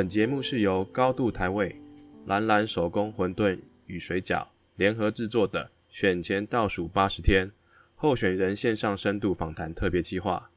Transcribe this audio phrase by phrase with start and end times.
[0.00, 1.78] 本节目是由高度台味、
[2.24, 4.46] 蓝蓝手工馄饨与水饺
[4.76, 7.52] 联合制作的选前倒数八十天
[7.96, 10.50] 候选人线上深度访谈特别计划。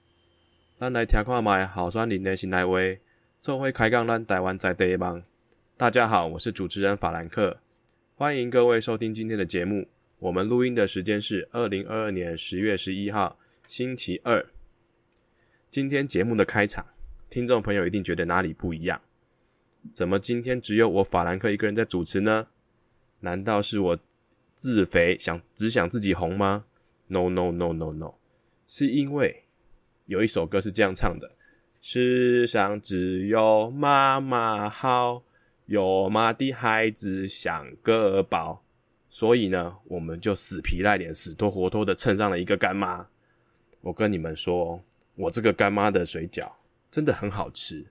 [0.80, 3.02] 咱来听看卖好酸林的新来威，
[3.42, 5.22] 做会开讲咱台湾在地帮。
[5.76, 7.60] 大家好，我是主持人法兰克，
[8.16, 9.90] 欢迎各位收听今天的节目。
[10.20, 13.38] 我们录音的时间是二零二二年十月十一号
[13.68, 14.46] 星期二。
[15.70, 16.86] 今天节目的开场，
[17.30, 19.02] 听众朋友一定觉得哪里不一样？
[19.92, 22.48] 怎么今天只有我法兰克一个人在主持呢？
[23.20, 24.00] 难道是我
[24.56, 26.66] 自肥想只想自己红吗
[27.08, 28.14] ？No No No No No，
[28.68, 29.44] 是因为
[30.06, 31.32] 有一首歌是这样唱的：
[31.82, 35.24] 世上只有妈妈好，
[35.66, 38.64] 有妈的孩子像个宝。
[39.10, 43.06] 所以呢，我们就死皮赖脸、死拖活拖的蹭上了一个干妈。
[43.82, 44.84] 我跟你们说，
[45.16, 46.52] 我这个干妈的水饺
[46.90, 47.86] 真的很好吃。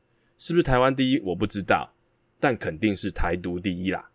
[0.44, 1.20] 是不是台湾第一？
[1.20, 1.92] 我不知道，
[2.40, 4.10] 但肯定是台独第一啦。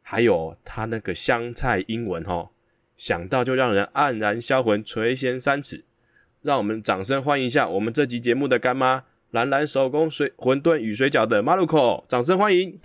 [0.00, 2.48] 还有他那个香菜英文哦，
[2.96, 5.84] 想到就让人黯然销魂、垂涎三尺。
[6.40, 12.80] 让我们掌声欢迎一下我们这集节目的干妈——蓝蓝手工水馄饨与水饺的马路口，掌声欢迎！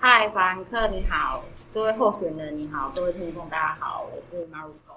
[0.00, 4.96] 嗨，凡客你好，这位候选人你好，各位听众大家好，我是马路口。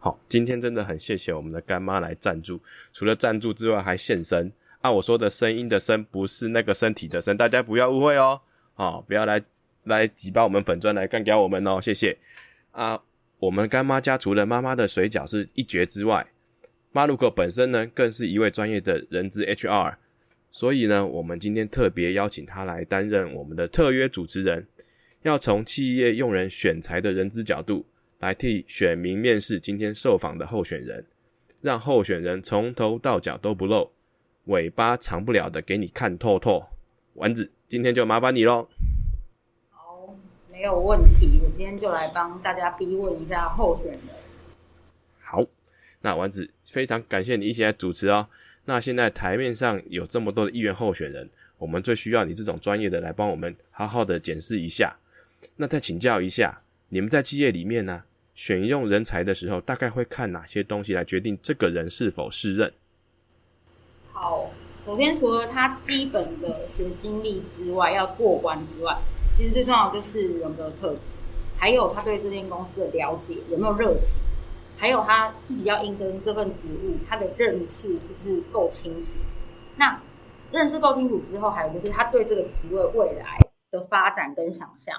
[0.00, 2.60] 好，今天真的很谢谢我们的干妈来赞助，
[2.92, 4.52] 除了赞助之外还现身。
[4.80, 8.40] 啊，我说的声音的声不是那个身体的身，大家不要误会哦。
[8.74, 9.42] 好，不要来
[9.84, 12.16] 来挤爆我们粉砖来干掉我们哦，谢谢。
[12.70, 13.02] 啊，
[13.40, 16.24] 我们干妈家除了妈妈的水饺是一绝之外，
[16.92, 19.96] 马路口本身呢更是一位专业的人资 HR，
[20.52, 24.64] 所以呢，我们今天特别邀请他来担任我们的特约主持人，
[25.22, 27.84] 要从企业用人选材的人资角度。
[28.18, 31.04] 来替选民面试今天受访的候选人，
[31.60, 33.92] 让候选人从头到脚都不露，
[34.46, 36.66] 尾巴长不了的给你看透透。
[37.14, 38.68] 丸子，今天就麻烦你喽。
[39.70, 40.16] 好，
[40.50, 44.00] 没有问题，我今天就来帮大家逼问一下候选人。
[45.20, 45.44] 好，
[46.00, 48.28] 那丸子非常感谢你一起来主持哦。
[48.64, 54.96] 那现在台面上有这么多的议员候选人，我们最需要你这种专业的来帮我们好好的检视一下。
[55.54, 58.02] 那再请教一下，你们在企业里面呢？
[58.38, 62.72] 选用人才的时候，大概会看哪些东西来决定这个人是否适任？
[64.12, 64.48] 好，
[64.86, 68.96] 首先除了他基本的学经历之外，要过关之外，
[69.32, 71.16] 其实最重要的就是人格特质，
[71.58, 74.20] 还有他对这间公司的了解有没有热情，
[74.76, 79.14] 还有他自己要应征这份职务，他的认识是不是够清楚？
[79.74, 80.00] 那
[80.52, 83.36] 认识够清楚之后，还有就是他对这个职位未来
[83.72, 84.94] 的发展跟想象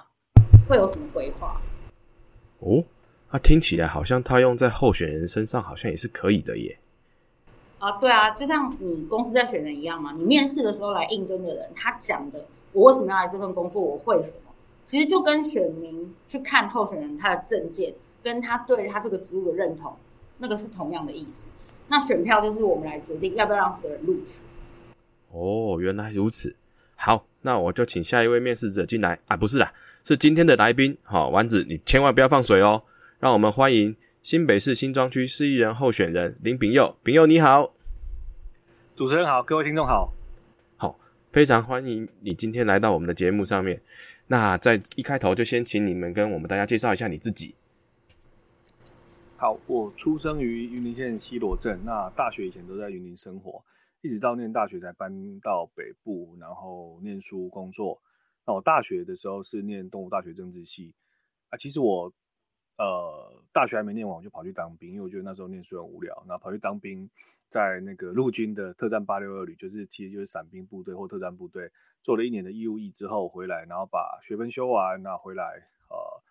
[0.67, 1.61] 会有什么规划？
[2.59, 2.83] 哦。
[3.31, 6.77] 他听起来好像他用在候选人身上，好像也是可以的耶。
[7.77, 10.11] 啊，对啊，就像你公司在选人一样嘛。
[10.13, 14.51] 你面试的时候来应征的人，他讲的我为什么要来这份工作，我会什么，
[14.83, 19.95] 其实就跟选民去看候选人他的证件，跟他对他这个职务的认同，
[20.39, 21.45] 那个是同样的意思。
[21.87, 24.43] 那选票就是我们来决定要不要让这个人录取。
[25.31, 26.55] 哦，原来如此。
[26.95, 29.71] 好，那我就请下一位面试者进来啊，不是啊，
[30.03, 30.97] 是今天的来宾。
[31.03, 32.83] 好，丸子，你千万不要放水哦。
[33.19, 36.95] 让我们欢迎新北市新庄区市议员候选人林炳佑。
[37.03, 37.73] 炳佑你好，
[38.95, 40.13] 主持人好，各位听众好，
[40.77, 40.97] 好，
[41.29, 43.81] 非常欢迎你今天来到我们的节目上面。
[44.27, 47.53] 那在一开头就先请你们跟我们大家介绍一下你自己。
[49.35, 53.61] 好，我出生于云林县西螺镇，那大学以前都在云林生活，
[53.99, 58.01] 一直到念大学才搬到北部，然后念书工作。
[58.47, 60.93] 那我大学的时候是念东吴大学政治系
[61.49, 62.09] 啊，其实我。
[62.79, 66.15] 呃，大学还没念完，我就跑去当兵，因为我觉得那时候念书很无聊。
[66.25, 67.09] 然后跑去当兵，
[67.49, 71.69] 在那个陆军的特战八六二旅，就是其实就是伞兵部队或特战部队，
[72.01, 75.43] 做了一年的义务役之后回来，然后把学分修完，那回来
[75.89, 76.23] 呃，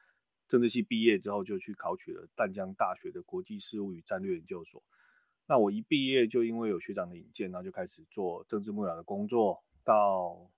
[0.49, 4.83] 政治系毕业之后就去考取了淡江大学的国际事务与战略研究所。
[5.47, 10.51] 那我一毕业就因为有学长的引荐，然后就开始做政治幕僚的工作，到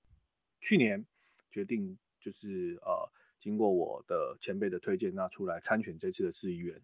[0.60, 1.04] 去年
[1.50, 3.10] 决定就是呃。
[3.40, 6.80] 经过我的前辈的推荐，那出来参选这次的市议员。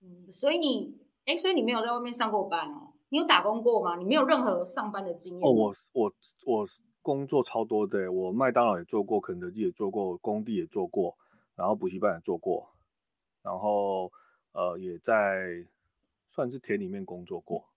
[0.00, 2.94] 嗯，所以你，哎，所以你没有在外面上过班哦？
[3.10, 3.96] 你有打工过吗？
[3.96, 5.46] 你没有任何上班的经验？
[5.46, 6.14] 哦，我我
[6.44, 6.66] 我
[7.02, 11.16] 工作超多的，我麦当劳也做过，肯德基也做过，工地也做过，
[11.54, 12.68] 然后补习班也做过，
[13.42, 14.10] 然后
[14.52, 15.64] 呃，也在
[16.30, 17.68] 算是田里面工作过。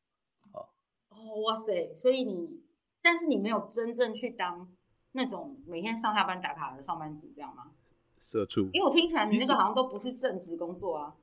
[0.51, 0.65] 啊，
[1.09, 1.93] 哦，哇塞！
[1.95, 2.63] 所以你，
[3.01, 4.67] 但是你没有真正去当
[5.11, 7.71] 那种每天上下班打卡的上班族，这样吗？
[8.19, 11.15] 社畜，因为我听起来你那个好像都不是正职工作啊。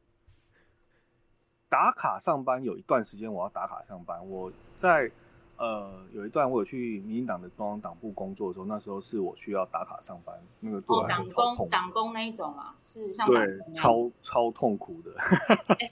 [1.68, 5.10] 打卡上班有一段时间我要打卡上班，我在
[5.56, 15.12] 呃，有一段我有去民进党的中央党部工作的时候，那时候是我需要打卡上班，那个对党来说超痛工党工那一种啊，是像党对超超痛苦的，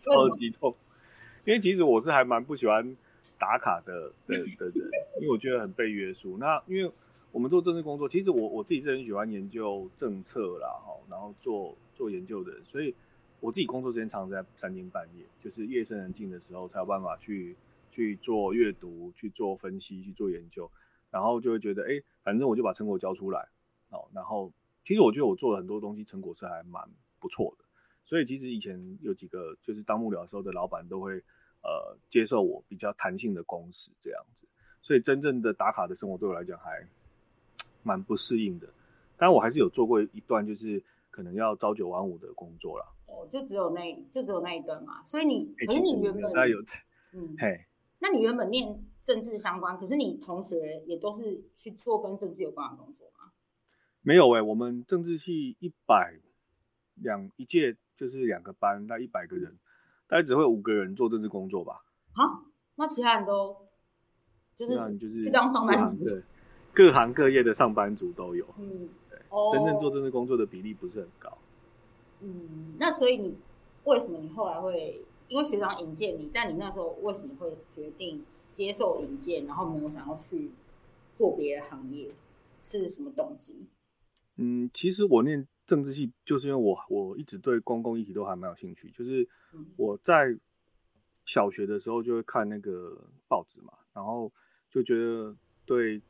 [0.01, 0.75] 超级痛。
[1.45, 2.97] 因为其实我是还蛮不喜欢
[3.39, 4.91] 打卡的的的人，
[5.21, 6.39] 因为我觉得很被约束。
[6.39, 6.91] 那因为
[7.35, 12.95] 我们做政治工作，其实我我自己是很喜欢研究政策啦，哈，然后做做研究的，所以
[13.41, 17.57] 我自己工作时间常常在三更半夜，就是夜深人静的时候才有办法去
[17.91, 20.71] 去做阅读、去做分析、去做研究，
[21.11, 23.49] 然后就会觉得，哎，反正我就把成果交出来，
[23.91, 24.53] 哦，然后
[24.85, 26.89] 其实我觉得我做了很多东西，成果是还蛮
[27.19, 27.65] 不错的。
[28.05, 31.17] 所以其实以前有几个就是当幕僚的时候的老板都会
[31.65, 34.47] 呃接受我比较弹性的工时这样子，
[34.81, 36.87] 所以真正的打卡的生活对我来讲还
[37.85, 38.69] 蛮不适应的。
[39.17, 42.87] 但我还是有做过一段就是可能要朝九晚五的工作啦。
[43.07, 46.59] 哦，就只有那就只有那一段嘛，所以你哎、可是你原本大概有
[47.13, 47.65] 嗯，嘿，
[48.01, 53.31] 那你原本念政治相关，可是你同学也都是去做跟政治有关的工作吗？
[54.03, 56.19] 没有哎、我们政治系一百
[56.97, 59.57] 两一届就是两个班，大概一百个人，
[60.09, 61.85] 大概只会五个人做政治工作吧。
[62.13, 62.43] 好，
[62.75, 63.57] 那其他人都
[64.57, 66.05] 就是那你就是去当上班族
[66.75, 68.45] 各行各业的上班族都有。
[68.59, 71.39] 嗯，对哦，真正做政治工作的比例不是很高。
[72.21, 73.37] 嗯，那所以你
[73.85, 80.51] 为什么你后来会因为学长引荐你，但你那时候为什么会决定接受引荐，然后没有想要去
[81.15, 82.11] 做别的行业，
[82.63, 83.55] 是什么动机？
[84.37, 88.91] 嗯，其实我念政治系，就是因为我我一直对公共议题都还蛮有兴趣。
[88.91, 89.23] 就是
[89.53, 90.37] 嗯我在
[91.25, 92.97] 小学的时候就会看那个
[93.29, 94.31] 报纸嘛，然后
[94.71, 95.35] 就觉得
[95.65, 96.01] 对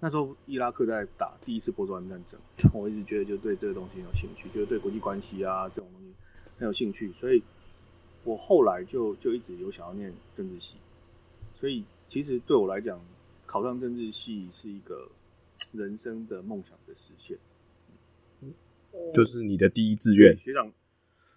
[0.00, 2.40] 那时候伊拉克在打第一次波斯湾战争，
[2.72, 6.14] 我一直觉得就对这个东西很有兴趣，就是对国际关系啊这种东西
[6.58, 7.42] 很有兴趣，所以
[8.24, 10.76] 我后来就就一直有想要念政治系。
[11.54, 13.00] 所以其实对我来讲，
[13.46, 15.10] 考上政治系是一个
[15.72, 17.36] 人生的梦想的实现。
[19.14, 20.36] 就是你的第一志愿。
[20.38, 20.72] 学长，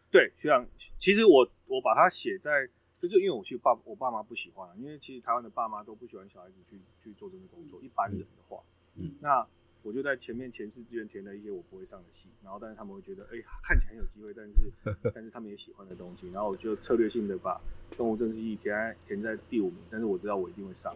[0.10, 0.66] 对学长，
[0.98, 2.68] 其实我我把它写在，
[3.02, 8.62] 就是因为我去爸我爸妈不喜欢，因为其实台湾的爸妈都不喜欢小孩子去去做这个工作，一般人的话，
[8.96, 9.48] 嗯，那
[9.82, 14.54] 我就在前面前四志愿填了一些我不会上的戏，然后但是他们会觉得，哎、看起来很有机会，但是
[15.16, 17.60] 但是他们也喜欢的东西，然后我就策略性的把
[17.98, 20.96] 动物政治系填在填在第五名，但是我知道我一定会上，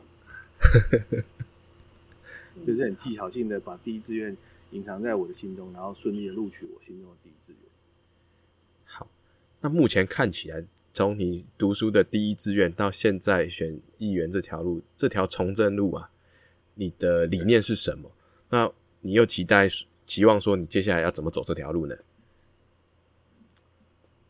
[2.54, 4.38] 嗯就是很技巧性的把第一志愿
[4.70, 7.62] 隐藏在我的心中，然后顺利的录取我心中的第一志愿。
[8.84, 9.08] 好，
[9.62, 10.64] 那目前看起来，
[10.96, 16.10] 从你读书的第一志愿到现在选议员这条路，这条从政路啊，
[16.76, 18.10] 你的理念是什么？
[18.50, 18.72] 那
[19.02, 19.68] 你又期待
[20.06, 21.94] 期望说你接下来要怎么走这条路呢？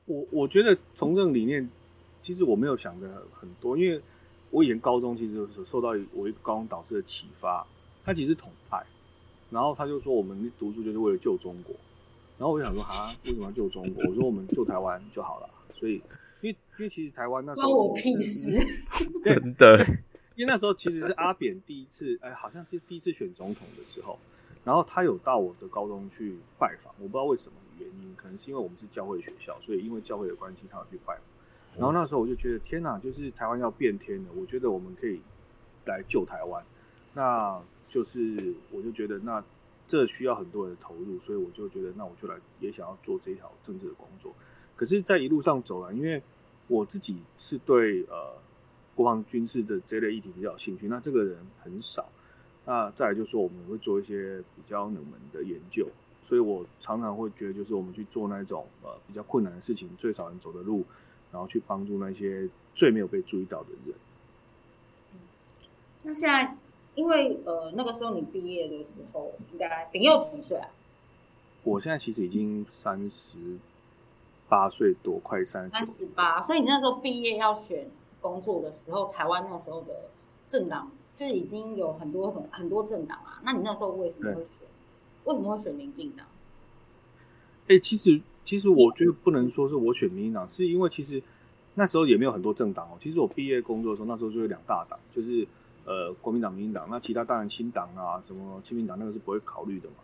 [0.05, 1.69] 我我觉得从政理念，
[2.23, 4.01] 其实我没有想的很多，因为
[4.49, 7.63] 我以前高中其实有受到我一个高中导师的启发，
[8.03, 8.83] 他其实是统派，
[9.51, 11.75] 然后他就说我们读书就是为了救中国，
[12.39, 14.03] 然后我就想说啊，为什么要救中国？
[14.05, 16.01] 我说我们救台湾就好了，所以
[16.77, 18.51] 因为其实台湾那时候关我屁事。
[19.23, 19.85] 真的，
[20.35, 24.19] 因为那时候其实是阿扁第一次，哎，好像第第一次选总统的时候，
[24.63, 31.23] 然后他有到我的高中去拜访，我不知道为什么原因，可能是因为我们是教会学校，所以因为教会的关系，他有去拜访。
[31.77, 35.19] 然后那时候我就觉得，天哪，就是台湾要变天了，我觉得我们可以
[35.85, 36.63] 来救台湾。
[37.13, 39.43] 那就是我就觉得，那
[39.87, 44.33] 这需要很多人的投入，所以我就觉得，那我就来也想要做这一条政治的工作。
[44.75, 46.21] 可是，在一路上走来，因为
[46.67, 48.33] 我自己是对呃
[48.95, 52.07] 国防军事的这类议题比较有兴趣，那这个人很少。
[52.65, 55.87] 那再来就是说，我们会做一些比较冷门的研究，
[56.23, 60.83] 所以我常常会觉得，就是我们去做那种呃比较困难的事情，最少人走的路，
[61.31, 63.95] 然后去帮助那些最没有被注意到的人。
[66.01, 66.57] 那现在，
[66.95, 70.67] 因为呃那个时候你毕业的时候，应该丙佑几岁啊？
[71.63, 73.37] 我现在其实已经三十
[74.47, 77.87] 八岁多，快三三十八，所以你那时候毕业要选
[78.21, 79.93] 工作的时候，台湾那时候的
[80.47, 83.41] 政党就是已经有很多种很多政党啊。
[83.43, 84.67] 那你那时候为什么会选？
[85.25, 86.25] 为什么会选民进党？
[87.67, 91.21] 哎、其实其实我觉得不能说是我选民进党，是因为其实
[91.73, 92.97] 那时候也没有很多政党哦。
[92.99, 95.47] 其实我毕业工作的时候，那时候就有两大党，就是
[95.85, 99.95] 呃国民党、民进党，那其他当然新党啊，什么亲民党那个是不会考虑的嘛。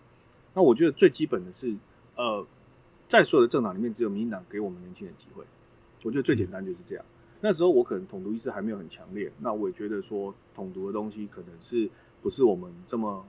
[0.56, 1.76] 那我觉得最基本的是，
[2.16, 2.44] 呃，
[3.12, 5.44] 在所有的政党里面，只有民进党给我们年轻人机会。
[6.02, 7.04] 我觉得最简单就是这样。
[7.42, 11.92] 那时候我可能统独意识还没有很强烈，那我也觉得说统独的东西可能是
[12.22, 13.26] 不是我们这么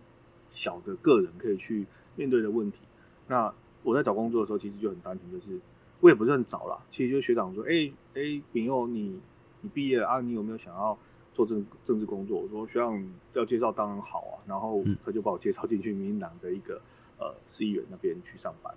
[0.51, 1.85] 小的个人可以去
[2.15, 2.79] 面对的问题。
[3.27, 5.61] 那我在找工作的时候，其实就很单纯，就是
[5.99, 9.19] 我也不是很早啦，其实就是学长说，哎、哎，丙佑，你
[9.62, 10.97] 你毕业了啊，你有没有想要
[11.35, 16.81] 做政政治工作，我说学长要介绍当然好啊，然后他就把我介绍进去民进党的一个
[17.19, 18.73] 呃市议员那边去上班。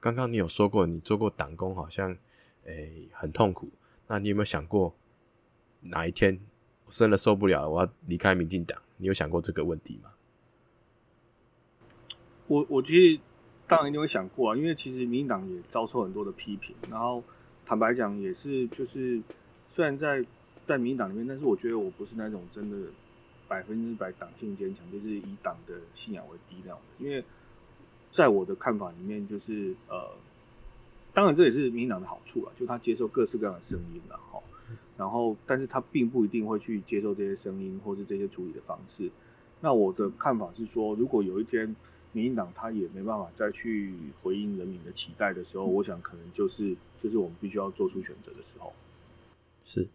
[0.00, 2.16] 刚刚你有说过你做过党工，好像
[2.64, 3.68] 诶很痛苦，
[4.08, 4.94] 那你有没有想过
[5.80, 6.40] 哪一天
[6.86, 8.80] 我真的受不了，我要离开民进党？
[8.96, 10.10] 你有想过这个问题吗？
[12.46, 13.20] 我我其实
[13.68, 17.22] 当然一定会想过啊，因为其实民进党也遭受很多的批评，然后
[17.64, 19.22] 坦白讲也是就是
[19.68, 20.24] 虽然在
[20.66, 22.88] 在民进党里面，但是我觉得我不是那种真的
[23.46, 27.04] 百分之百党性坚强，就是以党的信仰为低量的。
[27.04, 27.24] 因为
[28.10, 30.10] 在我的看法里面，就是呃，
[31.12, 34.40] 当然这也是民进党的好处啊，就他接受各式各样的声音了哈。
[34.96, 39.10] 然后，但是他并不一定会去接受这些声音或是这些处理的方式。
[39.60, 41.74] 那我的看法是说，如果有一天。
[42.12, 48.72] 民进党他也没办法再去回应人民的期待的时候，我想可能就是就是我们必须要做出选择的时候。
[49.64, 49.86] 是，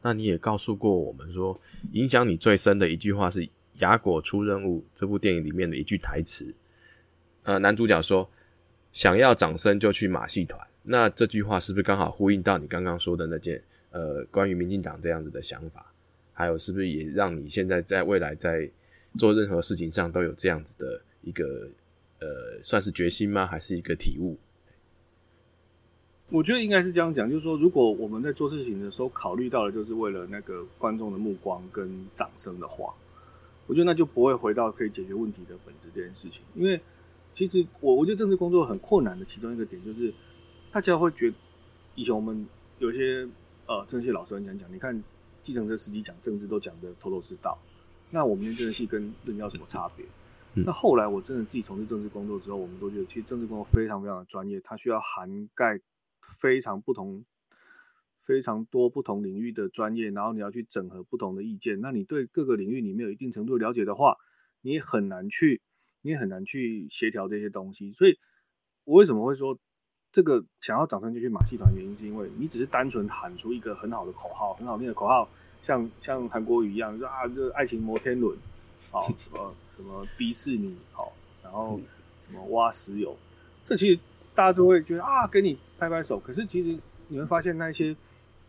[0.00, 1.58] 那你也告诉过我们说，
[1.90, 3.40] 影响你最深的一句话是
[3.80, 6.54] 《雅果出任务》这部电影里面的一句台词。
[7.44, 8.28] 呃，男主角说
[8.92, 15.92] ：“想要掌声就去马戏团。”那这句话是不是刚好呼应到你刚刚说的那件呃关于民进党这样子的想法？
[16.32, 18.68] 还有是不是也让你现在在未来在
[19.16, 21.00] 做任何事情上都有这样子的？
[21.26, 21.66] 一个
[22.20, 23.46] 呃，算是决心吗？
[23.46, 24.36] 还是一个体悟？
[26.28, 32.92] 我觉得应该是这样讲，就是说，如果我们在做事情的时候考虑到的就是为了那个观众的目光跟掌声的话，
[33.66, 36.44] 我觉得那就不会回到可以解决问题的本质这件事情。
[36.54, 36.78] 因为
[37.34, 40.14] 其实我我觉得政治工作很困难的其中一个点就是，
[40.70, 41.36] 大家会觉得
[41.96, 42.46] 以前我们
[42.78, 43.28] 有些
[43.66, 45.02] 呃政治系老师很讲讲，你看
[45.42, 47.58] 计程车司机讲政治都讲的头头是道，
[48.10, 50.06] 那我们政治系跟论要什么差别？
[50.56, 55.80] 那后来我真的自己从事政治工作之后，我们都觉得其实政治工作非常非常的专业，它需要涵盖
[56.38, 57.24] 非常不同、
[58.18, 61.80] 非常多不同领域的专业，然后你要去整合不同的意见。
[61.80, 64.16] 那你对各个领域你没有一定程度了解的话，
[64.60, 65.60] 你也很难去，
[66.04, 67.90] 你也很难去协调这些东西。
[67.92, 68.16] 所以，
[68.84, 69.58] 我为什么会说
[70.12, 71.74] 这个想要掌声就去马戏团？
[71.74, 75.28] 原因是因为你只是单纯喊出一个很好的口号，很好听的口号，
[75.60, 78.38] 像像韩国语一样，说啊，这爱情摩天轮，
[78.90, 79.54] 好 呃。
[79.76, 81.80] 什么迪士尼好，然后
[82.24, 83.16] 什么挖石油，
[83.64, 83.98] 这其实
[84.32, 86.16] 大家都会觉得啊，给你拍拍手。
[86.20, 87.96] 可是其实你会发现那些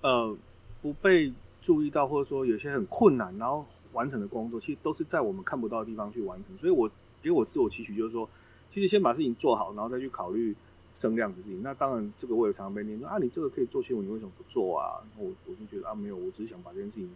[0.02, 0.38] 呃
[0.84, 1.34] 不被
[1.64, 6.56] 注意到，或者说有些很困难然后完成的工作，其实都是在我们看不到的地方去完成。
[6.60, 6.88] 所以我
[7.25, 8.29] 给我自我期许就是说，
[8.70, 10.55] 其实先把事情做好，然后再去考虑
[10.94, 11.63] 声量的事情。
[11.63, 15.01] 那当然，这个我也常常被念说啊，你这个可以做新闻，你为什么不做啊？
[15.17, 17.10] 我我就觉得啊，没有，我只是想把这件事情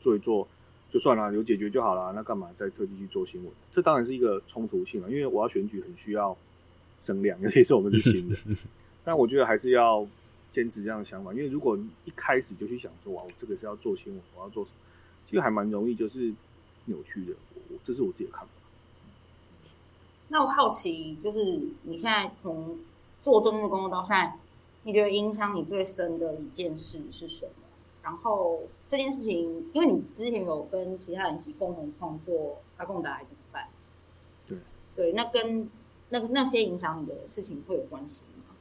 [0.00, 0.48] 做一做。
[0.90, 3.50] 就算了，有解决就好了，那干嘛再特地去做新闻？
[3.70, 6.36] 这当然是一个冲突性了，因为我要选举很需要
[7.00, 8.36] 声量，尤其是我们是新的。
[9.02, 10.06] 但我觉得还是要
[10.50, 14.76] 坚持这样的想法，因为如果一开始就去想说，哇，我这个是要做新闻，我要做什么，
[15.24, 16.30] 其实还蛮容易就是
[16.84, 17.32] 扭曲的。
[17.70, 18.52] 我这是我自己的看法。
[20.32, 22.78] 那我好奇，就是你现在从
[23.20, 24.34] 做政治工作到现在，
[24.82, 27.52] 你觉得影响你最深的一件事是什么？
[28.02, 32.34] 然后这件事情，因为你之前有跟其他人一起共同创作
[32.78, 33.68] 《阿贡达》怎么办？
[34.48, 34.58] 对
[34.96, 35.68] 对，那跟
[36.08, 38.54] 那那些影响你的事情会有关系吗？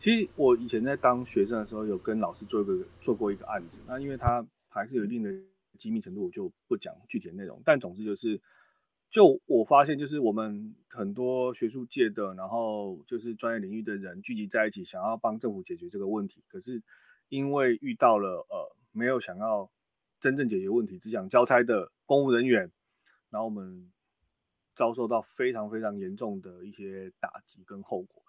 [0.00, 3.78] 其实我以前在当学生的时候，有跟老师做一个做过一个案子。
[3.86, 5.30] 那因为他还是有一定的
[5.78, 7.62] 机密程度，我就不讲具体的内容。
[7.64, 8.40] 但总之就是，
[9.12, 16.82] 就我发现，就是我们很多学术界的，然后就是专业领域的人聚集在一起，想要帮政府解决这个问题，可是。
[17.28, 19.70] 因为遇到了呃没有想要
[20.20, 22.70] 真正解决问题，只想交差的公务人员，
[23.30, 23.90] 然后我们
[24.76, 28.22] 遭受到非常非常严重的一些打击跟后果。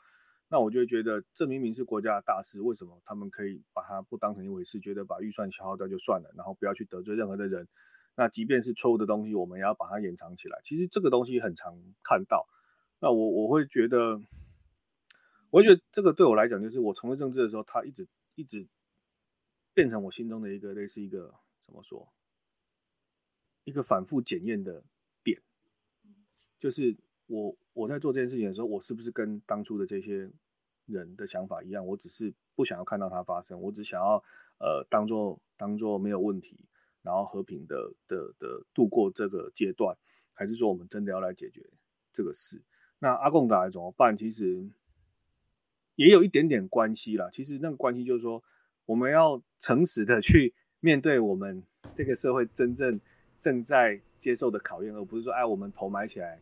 [0.47, 7.67] 那我就觉得，这明明是国家的大事，为什么他们可以把它不当成一回事，觉得把预算消耗掉就算了，然后不要去得罪任何的人？
[8.15, 10.59] 那即便是错误的东西，我们也要把它掩藏起来。
[10.63, 12.47] 其实这个东西很常看到。
[12.99, 14.21] 那我我会觉得，
[15.49, 18.67] 我觉得这个对我来讲，就是我从事政治的时候，他一直一直。
[19.75, 22.13] 变成我心中的一个类似一个怎么说，
[23.63, 24.83] 一个反复检验的
[25.23, 25.41] 点，
[26.59, 30.29] 就是我我在做这件事情的时候，我是不是跟当初的这些
[30.85, 31.83] 人的想法一样？
[31.87, 34.23] 我只是不想要看到它发生，我只想要
[34.59, 36.59] 呃当做当做没有问题，
[37.03, 39.95] 然后和平的的的度过这个阶段，
[40.33, 41.63] 还是说我们真的要来解决
[42.11, 42.59] 这个事？
[42.97, 44.17] 那阿贡达怎么办？
[44.17, 44.67] 其实
[45.95, 47.29] 也有一点点关系啦。
[47.31, 48.43] 其实那个关系就是说。
[48.85, 52.99] 我们要诚实的去面对我们这个社会真正
[53.39, 56.41] 正在接受的考验，而不是说，哎，我们头埋起来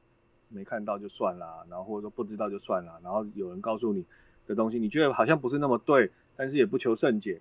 [0.50, 4.04] 没看到就算了，然后或者说不知道就算了，然后有人告诉你
[4.48, 7.40] 的东西，你觉得好像不是那么对，但是也不求甚解，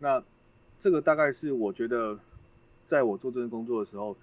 [0.00, 0.20] 那
[0.76, 2.18] 这个大概是我觉得，
[2.92, 4.14] 在我做这份工作的时候，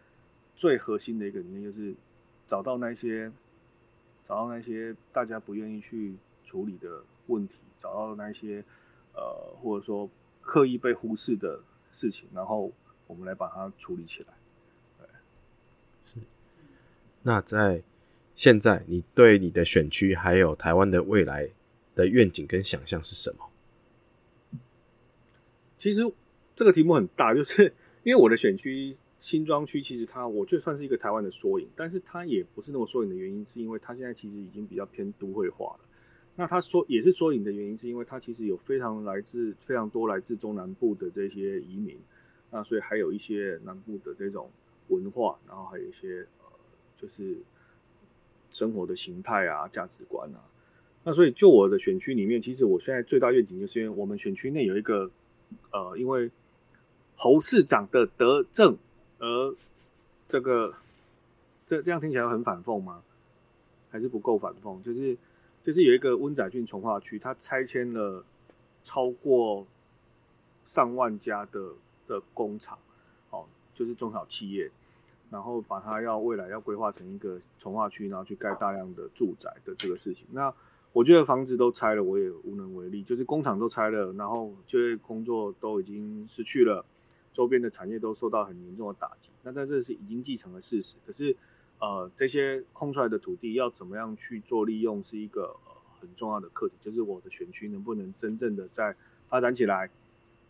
[0.56, 1.92] 最核心的一个理念就是
[2.48, 3.32] 找到那些
[4.28, 6.14] 找到那些大家不愿意去
[6.46, 8.64] 处理的问题，找到那些
[9.16, 9.22] 呃
[9.60, 10.08] 或者说
[10.40, 11.60] 刻意被忽视的
[11.92, 12.72] 事情，然后
[13.08, 14.34] 我们来把它处理起来。
[16.06, 16.18] 是
[17.24, 17.82] 那在
[18.36, 21.50] 现在，你对你的选区还有台湾的未来
[21.96, 23.50] 的愿景跟想象是什么？
[25.76, 26.04] 其实
[26.54, 27.74] 这个题目很大，就是
[28.10, 35.86] 因为我的选区新庄区，其实它我就算是一个台湾的缩影，但是它也不是那么缩影的原因，是因为它现在其实已经比较偏都会化了。
[36.36, 41.96] 那它缩也是缩影的原因，是因为它其实有非常来自非常多来自中南部的这些移民，
[42.50, 44.50] 那所以还有一些南部的这种
[44.88, 46.50] 文化，然后还有一些呃。
[47.02, 47.38] 就是
[48.50, 50.44] 生活的形态啊，价值观啊，
[51.02, 55.10] 那所以就我的选区里面，其实我现在最大愿景就是因为我们选区内有一个
[55.72, 56.30] 呃，因为
[57.22, 58.78] 侯市长的德政
[59.18, 59.54] 而
[60.26, 60.74] 这个
[61.68, 63.04] 这这样听起来很反讽吗？
[63.92, 64.82] 还是不够反讽？
[64.82, 65.18] 就是
[65.62, 68.24] 就是有一个温仔郡从化区，它拆迁了
[68.84, 69.68] 超过
[70.64, 71.74] 上万家的
[72.08, 72.80] 的工厂，
[73.32, 73.46] 哦，
[73.76, 74.72] 就是中小企业。
[75.30, 80.26] 然后把它要未来要规划成一个从化区，然后去盖大量的住宅的这个事情。
[80.32, 80.52] 那
[80.94, 83.04] 我觉得房子都拆了，我也无能为力。
[83.04, 86.84] 就是工厂都拆了，然后就业工作都已经失去了，
[87.40, 89.30] 周边的产业都受到很严重的打击。
[89.44, 90.98] 那但这是已经继承的事实。
[91.06, 91.34] 可是，
[91.80, 96.74] 呃，这些空出来的土地要怎么样去做利用，是一个呃很重要的课题。
[96.82, 98.94] 就是我的选区能不能真正的在
[99.30, 99.90] 发展起来。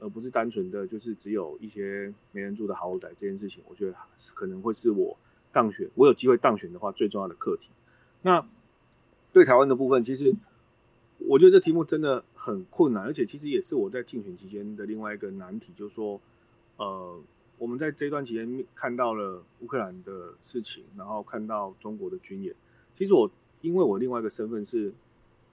[0.01, 3.93] 而不是单纯的就是只有一些没人住的豪宅这件事情，我觉得
[4.33, 5.17] 可能会是我
[5.51, 7.67] 当选，我有机会当选的话最重要的课题。
[8.21, 8.47] 那
[9.33, 10.33] 对台湾的部分，其实
[11.17, 16.21] 我觉得这题目真的很困难，而且其实也是我在竞选期间的另外一个难题，就是说，
[16.79, 17.21] 呃，
[17.57, 22.55] 我们在这段期间看到了乌克兰的事情，然后看到中国的军演。
[22.95, 24.93] 其实我因为我另外一个身份是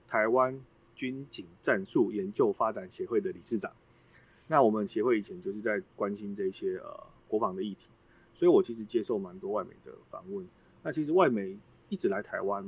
[0.07, 0.57] 台湾
[0.95, 3.69] 军警战术研究发展协会的理事长。
[4.47, 7.89] 那我们协会以前就是在关心这些呃国防的议题，
[8.33, 10.47] 所以我其实接受蛮多外媒的访问。
[10.83, 11.57] 那其实外媒
[11.89, 12.65] 一直来台湾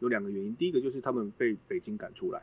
[0.00, 2.42] 有两个原因，第一个就是他们被北京赶出来，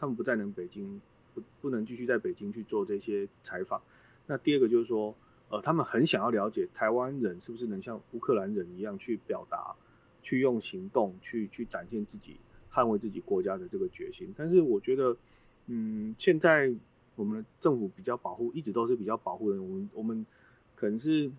[0.00, 1.00] 他们不再能北京
[1.32, 3.80] 不不能继续在北京去做这些采访。
[4.26, 5.14] 那第二个就是说，
[5.48, 9.74] 呃，他们很想要了解台湾人是不是能像乌克兰人一样去表达，
[10.22, 12.36] 去用行动去去展现自己
[12.70, 14.32] 捍卫自己国家的这个决心。
[14.36, 15.16] 但是我觉得，
[15.66, 16.74] 嗯，现在。
[17.16, 19.62] 我们政府比较保护，一直都是比较保护的。
[19.62, 20.26] 我们我们
[20.74, 21.32] 可能是，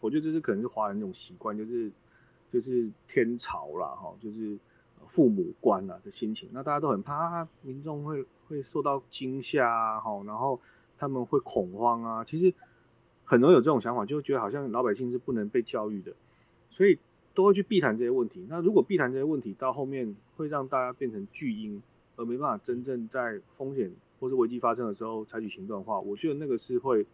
[0.00, 1.90] 我觉得这是可能是华人那种习惯，就是
[2.52, 4.56] 就是天朝啦，哈，就是
[5.08, 6.48] 父母官啦的心情。
[6.52, 10.60] 那大家都很怕民众会会受到惊吓啊，哈，然后
[11.00, 12.22] 他们会恐慌啊。
[12.22, 12.54] 其实
[13.24, 16.12] 很多有这种想法，就觉得好像老百姓是不能被教育的，
[16.68, 16.98] 所以
[17.34, 18.46] 都会去避谈这些问题。
[18.48, 21.82] 那如果避谈这些问题，到后面会让大家变成巨婴，
[22.16, 23.90] 而没办法真正在风险。
[24.20, 27.06] 或是危机发生的时候采取行动的话，我觉得那个是会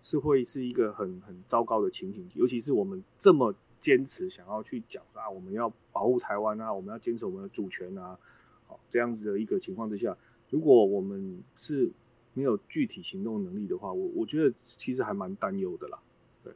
[0.00, 2.26] 是会是一个很很糟糕的情形。
[2.34, 8.18] 尤其是我们这么坚持想要去讲啊，我们要保护台湾啊，我们要坚持我们的主权啊，
[8.66, 10.16] 好这样子的一个情况之下，
[10.48, 11.92] 如果我们是
[12.34, 15.98] 没有具体行动能力的话，我我觉得其实还蛮担忧的啦。
[16.44, 16.52] 对。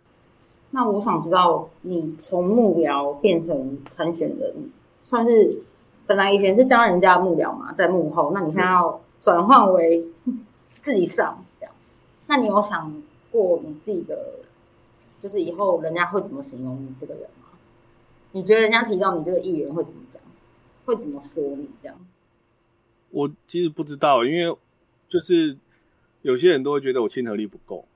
[0.70, 4.54] 那我想知道，你从幕僚变成参选人，
[5.00, 5.62] 算是
[6.06, 9.00] 本来以前是当人家幕僚嘛，在幕后，那你现在要。
[9.18, 10.06] 转换为
[10.82, 11.74] 自己上这样，
[12.26, 14.40] 那你有想过你自己的，
[15.22, 17.48] 就是以后人家会怎么形容你这个人吗？
[18.32, 20.20] 你觉得人家提到你这个议员会怎么讲？
[20.84, 21.96] 会怎么说你这样？
[23.10, 24.54] 我其实不知道，因为
[25.08, 25.56] 就是
[26.26, 27.86] 有些人都会觉得我亲和力不够，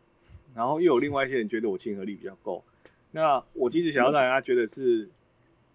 [0.54, 2.64] 然后又有另外一些人觉得我亲和力比较够。
[3.10, 5.08] 那我其实想要让人家觉得是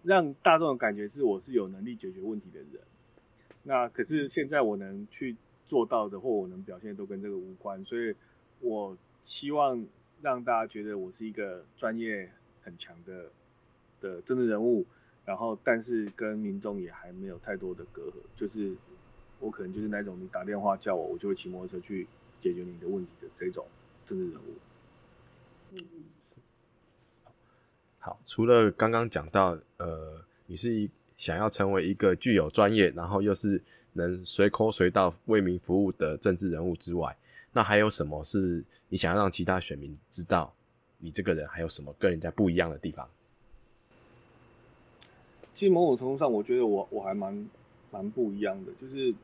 [0.02, 2.80] 让大众的感觉是我是有能力解决问题的人。
[3.64, 5.36] 那可是现在我能去。
[5.68, 8.14] 做到的或我能表现都跟这个无关，所以
[8.60, 9.84] 我希望
[10.22, 12.30] 让大家觉得我是一个专业
[12.62, 13.24] 很强的
[14.00, 14.86] 的政治人物，
[15.24, 18.76] 然后但是跟民众也还没有太多的隔阂，就是
[19.40, 22.06] 我可能就是那种你打电话叫我，我就会骑摩托车去
[22.40, 23.66] 解决你的问题的这种
[24.04, 24.54] 政治人物。
[25.72, 26.04] 嗯嗯。
[27.98, 33.62] 好，除了刚刚讲到，呃，你是一想要成为一个具有专业，然后又是。
[33.98, 37.16] 能随口随到为民服务的政治人物之外，
[37.54, 40.52] 那还有什么是你想要让其他选民知道？
[40.98, 43.08] 你这个人还有什么跟人家不一样的地方？
[45.54, 47.48] 其实某种程度上，我觉得我我还蛮
[47.90, 49.14] 蛮不一样的，就是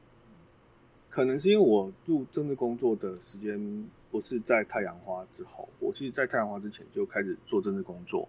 [1.13, 8.27] 可能是因为我入政治工作的时间不是在太阳花之后，我其实，在太阳花之前就开始做政治工作，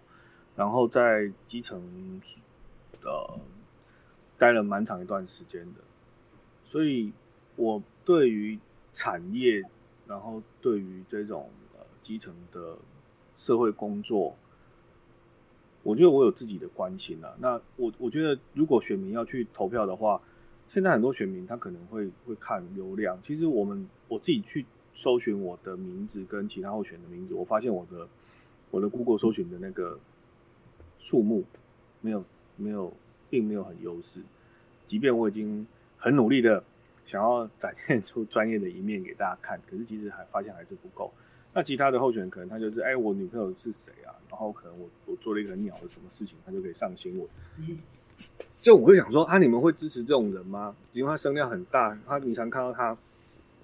[0.54, 1.80] 然后在基层
[3.00, 3.40] 呃
[4.36, 5.80] 待了蛮长一段时间的，
[6.62, 7.10] 所以
[7.56, 8.58] 我对于
[8.92, 9.62] 产业，
[10.06, 12.76] 然后对于这种呃基层的
[13.38, 14.36] 社会工作，
[15.82, 17.34] 我觉得我有自己的关心了。
[17.40, 20.20] 那我我觉得，如果选民要去投票的话，
[20.68, 23.18] 现在很多选民他可能会会看流量。
[23.22, 28.08] 其实我们我自己去搜寻我的名字跟其他候选的名字，我发现我的
[28.70, 29.98] 我的 Google 搜寻的那个
[30.98, 31.44] 数目
[32.00, 32.24] 没有
[32.56, 32.92] 没有
[33.30, 34.20] 并没有很优势。
[34.86, 36.62] 即便我已经很努力的
[37.04, 41.12] 想要展现出专业的一面给大家看，可是其实还发现还是不够。
[41.52, 44.10] 那其他的候选人可能他就是哎，我女朋友是谁啊？
[44.28, 47.28] 然后可能我我做了一个很鸟的什么事情，他就可以上新闻。
[48.64, 50.74] 就我会想说啊，你们会支持这种人吗？
[50.94, 52.86] 因为他声量很大，他你常看到他，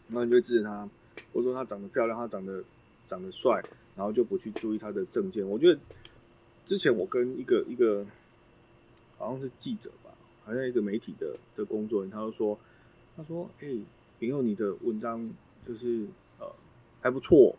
[0.08, 0.86] 然后你就会支持他，
[1.32, 2.62] 或者说他长得漂亮，他长得
[3.06, 3.64] 长得帅，
[3.96, 5.48] 然后就不去注意他的证件。
[5.48, 5.80] 我觉得
[6.66, 8.04] 之前我跟一个一个
[9.16, 10.10] 好像是记者吧，
[10.44, 12.58] 好像一个媒体的的工作人，他就说，
[13.16, 13.68] 他说，哎，
[14.18, 15.26] 丙佑你的文章
[15.66, 16.04] 就是
[16.38, 16.46] 呃
[17.00, 17.56] 还不错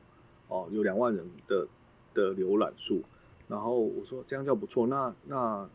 [0.47, 1.67] 哦，有两万人的
[2.13, 3.01] 的浏览数。
[3.47, 5.67] 然后我说这样叫不错，那那。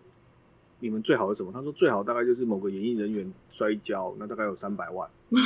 [0.79, 1.51] 你们最好是什么？
[1.53, 5.09] 他说最好大概就是某个演艺人员摔跤，那大概有三百万。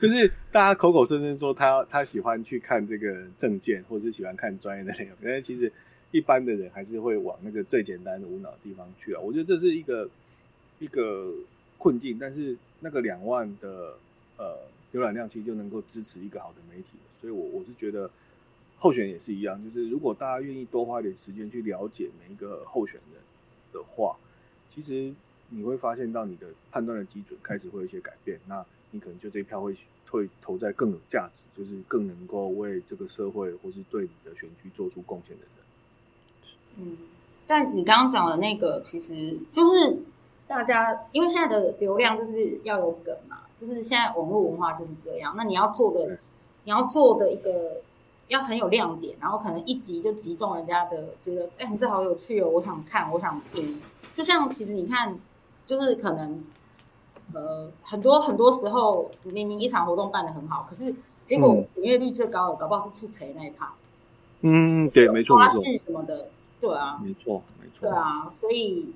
[0.00, 5.72] 就是大家口口声声说他他喜欢去看这个证件，或是喜欢看专业的内容，但是其实
[6.12, 9.20] 一般的人还是会往那个最简单的无脑的地方去啊。
[9.20, 10.08] 我觉得这是一个
[10.78, 11.32] 一个
[11.78, 13.96] 困境，但是那个两万的
[14.36, 14.56] 呃
[14.92, 18.08] 浏览量其实就能够支持一个好的媒体，所以我我是觉得。
[18.80, 23.20] 候选人也是一样，就是如果大家愿意多花一点时间去了解每一个候选人
[23.72, 24.16] 的话，
[24.68, 25.12] 其实
[25.48, 28.38] 你会发现到你的判断的基准开始会有一些改变。
[28.46, 29.74] 那你可能就这一票会
[30.08, 35.50] 会投在更有价值，就是更能够为这个社会或是对你的选区做出贡献的人。
[36.76, 36.96] 嗯，
[37.48, 39.98] 但你刚刚讲的那个，其实就是
[40.46, 45.34] 大家因为现在的流量就是要有梗嘛，就是现在网络文化就是这样。
[45.36, 46.18] 那你要做的，
[46.62, 47.82] 你要做的一个。
[48.28, 53.80] 要很有亮点，然后可能一集就集中人家的，觉得哎，你这好有趣哦，我想看，我想听。
[54.14, 55.18] 就像其实你看，
[55.66, 56.44] 就是可能
[57.32, 63.72] 呃很多很多时候，明明一场活动办的很好，可是结果点阅率最高的，搞不好是出锤那一趴。
[64.42, 66.28] 嗯，对，没错花絮什么的，
[66.60, 67.88] 对啊，没错没错。
[67.88, 68.92] 对啊，所以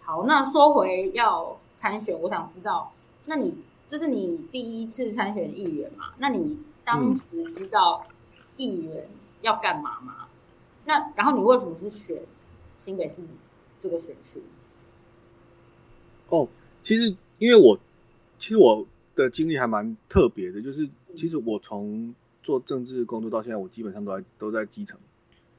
[0.00, 2.90] 好，那说回要参选，我想知道，
[3.26, 3.54] 那你
[3.86, 6.06] 这是你第一次参选议员嘛？
[6.18, 8.04] 那你当时知道？
[8.62, 9.08] 议员
[9.40, 10.28] 要干嘛吗？
[10.84, 12.22] 那然后你为什么是选
[12.76, 13.22] 新北市
[13.80, 14.40] 这个选区？
[16.28, 16.48] 哦，
[16.82, 17.78] 其实因为我
[18.38, 24.98] 其实我的经历还蛮特别的，就是其实我从做政治工作到现在，我基本上都在都在基层，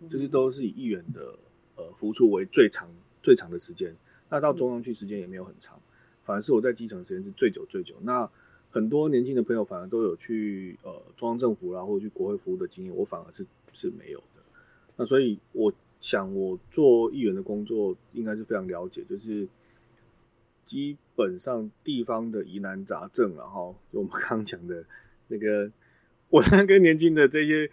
[0.10, 1.36] 就是都是以议员的
[1.76, 2.90] 呃服务处为最长
[3.22, 3.96] 最长的时间。
[4.30, 5.80] 那到中央去时间也没有很长，
[6.24, 7.96] 反而是我在基层时间是最久最久。
[8.02, 8.30] 那
[8.74, 14.42] 很多年轻的朋友反而都有去呃中央政府啦，或者去国会服务的经验，我反而是是没有的。
[14.96, 19.48] 那所以我想，我做议员的工作应该是非常了解，就是
[20.66, 24.84] 基本上地方的疑难杂症，然后就我们刚刚讲的
[25.28, 25.72] 那个，
[26.30, 27.70] 我跟年轻的这些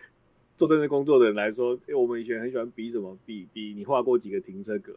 [0.54, 4.94] 做政治工作的人来说，因为我们以前很喜欢比什么，比比你画过几个停车格，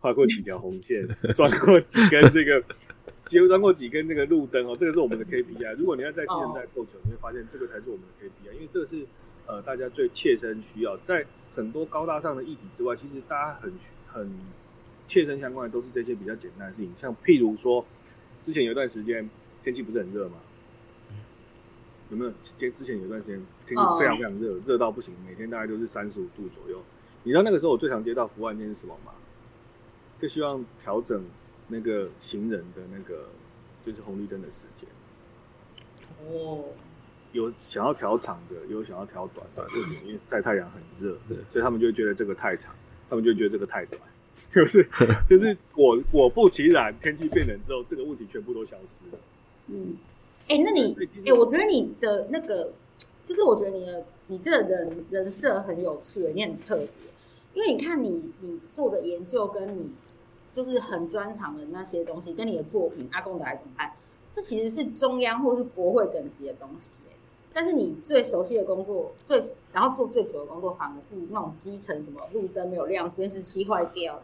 [0.00, 2.62] 画过几条红线， 钻过几根这个。
[3.26, 5.74] 几乎钻过几根这个路灯哦，这个是我们的 KPI。
[5.76, 9.04] 如果你要在技能带够久，你会发现这个才是我们的 KPI，因为这个是
[9.46, 10.96] 呃大家最切身需要。
[10.98, 13.72] 在很多高大上的议题之外，其实大家很
[14.06, 14.30] 很
[15.08, 16.92] 切身相关的都是这些比较简单的事情。
[16.96, 17.84] 像譬如说，
[18.42, 19.28] 之前有一段时间
[19.64, 20.36] 天气不是很热吗？
[22.10, 22.30] 有没有？
[22.40, 26.80] 之之前有一段时间天气非常非常热，热到不行，每天大概都是三十五度左右。
[27.24, 29.10] 你知道那个时候我最常接到服务案件是什么吗？
[30.20, 31.24] 就希望调整。
[31.68, 33.28] 那个行人的那个
[33.84, 34.88] 就是红绿灯的时间
[36.24, 36.64] 哦，
[37.32, 40.00] 有想要调长的，有想要调短的，为什么？
[40.06, 42.74] 因为晒太阳很热，对，所以他们就觉得这个太长，
[43.10, 44.00] 他们就觉得这个太短，
[44.50, 44.88] 就是
[45.28, 49.18] 就是果果不其然，天气变冷之后，这个问题全部都消失了。
[49.66, 49.96] 嗯，
[50.48, 52.72] 哎，那你哎，我觉得你的那个，
[53.24, 56.88] 就是我觉得你的你这个人人设很有趣，你很特别，
[57.54, 59.90] 因为你看你你做的研究跟你。
[60.56, 63.86] 就是很专长的那些东西，跟你的作品《阿贡的爱怎么办》，
[64.32, 66.92] 这其实是中央或是国会等级的东西
[67.52, 74.18] 但是你最熟悉的工作，最然后做最久的工作，反而是那种基层什么路灯没有亮、监视器坏掉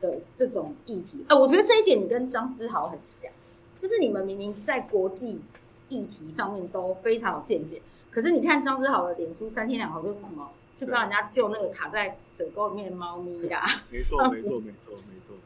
[0.00, 1.24] 的的这种议题。
[1.28, 3.30] 哎，我觉得这一点你跟张之豪很像，
[3.78, 5.40] 就是你们明明在国际
[5.88, 7.80] 议题上面都非常有见解，
[8.10, 15.36] 可是你看张志豪的脸书三天两头就是什么去帮人家救那个卡在水沟里面的猫咪啦， 没错，没错，没错，没错。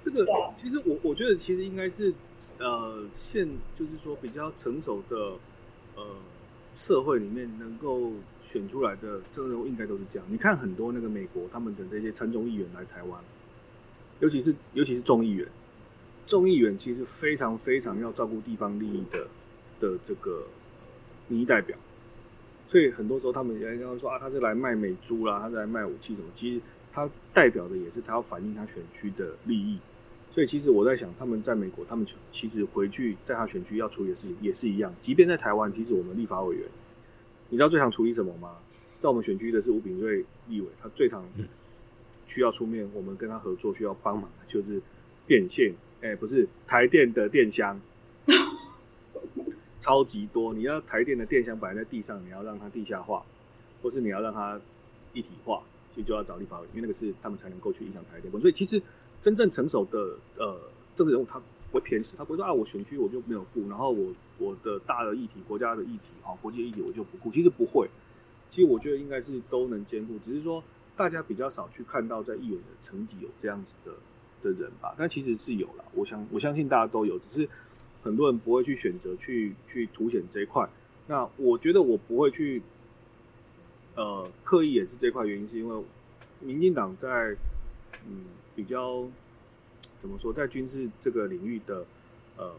[0.00, 2.14] 这个其实我我觉得其实应该是
[2.58, 5.16] 呃现就是说比较成熟的
[5.96, 6.04] 呃
[6.74, 8.12] 社会里面能够
[8.44, 10.26] 选出来的政治人物应该都是这样。
[10.30, 13.20] 你看很多那个美国他们的这些参众议员来台湾，
[14.20, 15.46] 尤其是尤其是众议员，
[16.26, 19.26] 众议员其实非常非常要照顾地方利益的
[19.80, 20.46] 的这个
[21.26, 21.76] 民意代表，
[22.68, 26.60] 所以很多时候他们人家说啊他是来卖美猪啦，他是来卖武器什么，其实
[26.92, 29.78] 他代表的也是他要反映他选区的利益。
[30.30, 34.94] 所以其实我在想，他们在美国，他们其实回去在他选区要处理的事情也是一样。
[35.00, 36.64] 即便在台湾，其实我们立法委员，
[37.48, 38.56] 你知道最常处理什么吗？
[38.98, 41.24] 在我们选区的是吴炳瑞立委，他最常
[42.26, 44.80] 需要出面，我们跟他合作需要帮忙的就是
[45.26, 47.80] 电线，哎，不是台电的电箱，
[49.88, 50.52] 超级多。
[50.52, 53.24] 你要台电的电箱摆在地上，你要让它地下化，
[53.82, 54.60] 或是你要让它
[55.14, 55.62] 一体化，
[55.94, 58.30] 其实就要找立法委，因为那个是他们才能够去影响台电。
[58.40, 58.80] 所以其实。
[59.20, 60.56] 真正成熟的呃
[60.94, 67.28] 政治人物，他不会偏食，他不会说啊，我选区我就没有顾，然后我我的大的议题、国家的议题、哈国际议题我就不顾。
[67.28, 67.90] 其实不会，
[68.48, 70.62] 其实我觉得应该是都能兼顾，只是说
[70.96, 73.90] 大家比较少去看到在议员的层级有这样子的
[74.40, 74.94] 的人吧。
[74.96, 77.48] 但其实是有了，我相我相信大家都有，只是
[78.02, 80.68] 很多人不会去选择去去凸显这一块。
[81.06, 82.62] 那我觉得我不会去
[83.94, 85.84] 呃刻意掩饰这块，原因是因为
[86.40, 87.36] 民进党在
[88.06, 88.24] 嗯。
[88.58, 89.08] 比较
[90.02, 91.86] 怎么说，在军事这个领域的
[92.36, 92.52] 呃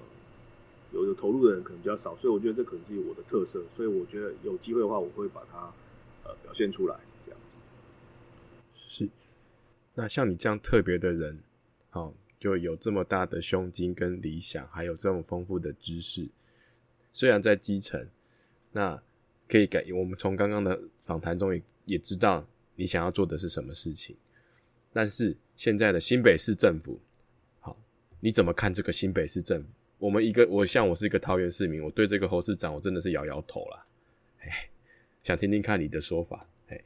[0.93, 5.69] 有有投入的人可能比较少，所以我觉得这可能是我的特色，所以我觉得有机会的话，我会把它
[6.23, 7.57] 呃表现出来这样子。
[8.87, 9.09] 是，
[9.93, 11.43] 那像你这样特别的人，
[11.89, 16.27] 好就有这么大的胸襟跟理想，还有这么丰富的知识，
[17.11, 18.07] 虽然在基层，
[18.71, 19.01] 那
[19.47, 19.85] 可以改。
[19.93, 24.15] 我们从刚刚的访谈中也也知道你想要做的是什么事情。
[24.93, 26.97] 但是现在的新北市政府，
[27.59, 27.77] 好，
[28.21, 29.73] 你怎么看这个新北市政府？
[29.97, 33.85] 我们一个，我像我是一个桃园市民，我对这个侯市长，我真的是摇摇头了。
[34.39, 34.69] 哎，
[35.23, 36.47] 想听听看你的说法。
[36.69, 36.81] 哎，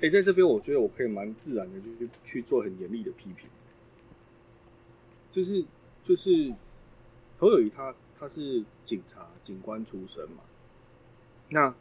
[0.00, 3.48] 哎，在这边我觉得我可以蛮自然的，就是去做很严厉的批评。
[5.34, 5.64] 就是
[6.04, 6.54] 就是
[7.40, 10.44] 侯友谊他他是警察警官出身嘛，
[11.48, 11.74] 那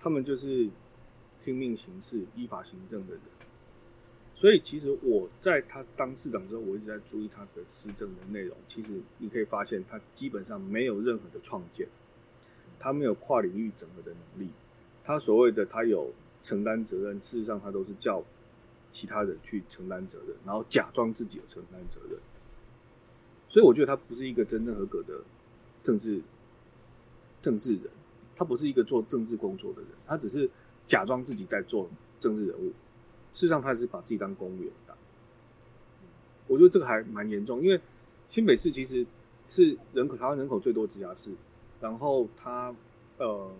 [0.00, 0.70] 他们就是
[1.38, 3.22] 听命行事、依法行政的人。
[4.34, 8.56] 所以其实我在他当市长之后，我一直在注意他的施政的内容。
[8.68, 11.86] 其实你可以发现，他基本上没有任何的创建，
[12.78, 14.50] 他没有跨领域整合的能力。
[15.04, 16.10] 他所谓的他有
[16.42, 18.24] 承担责任，事实上他都是叫
[18.90, 22.18] 其他人去承担责任，然后假装自己有承担责任。
[23.48, 25.20] 所以我觉得他不是一个真正合格的
[25.82, 26.20] 政治
[27.42, 27.82] 政治人，
[28.34, 30.50] 他不是一个做政治工作的人，他只是
[30.86, 31.88] 假装自己在做
[32.20, 32.72] 政治人物。
[33.32, 34.96] 事实上，他是把自己当公务员的。
[36.46, 37.80] 我觉得这个还蛮严重，因为
[38.28, 39.06] 新北市其实
[39.48, 41.30] 是人口台湾人口最多直辖市，
[41.80, 42.74] 然后它
[43.18, 43.50] 呃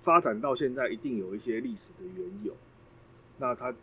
[0.00, 2.54] 发展到现在一定有一些历史的缘由。
[3.38, 3.74] 那他，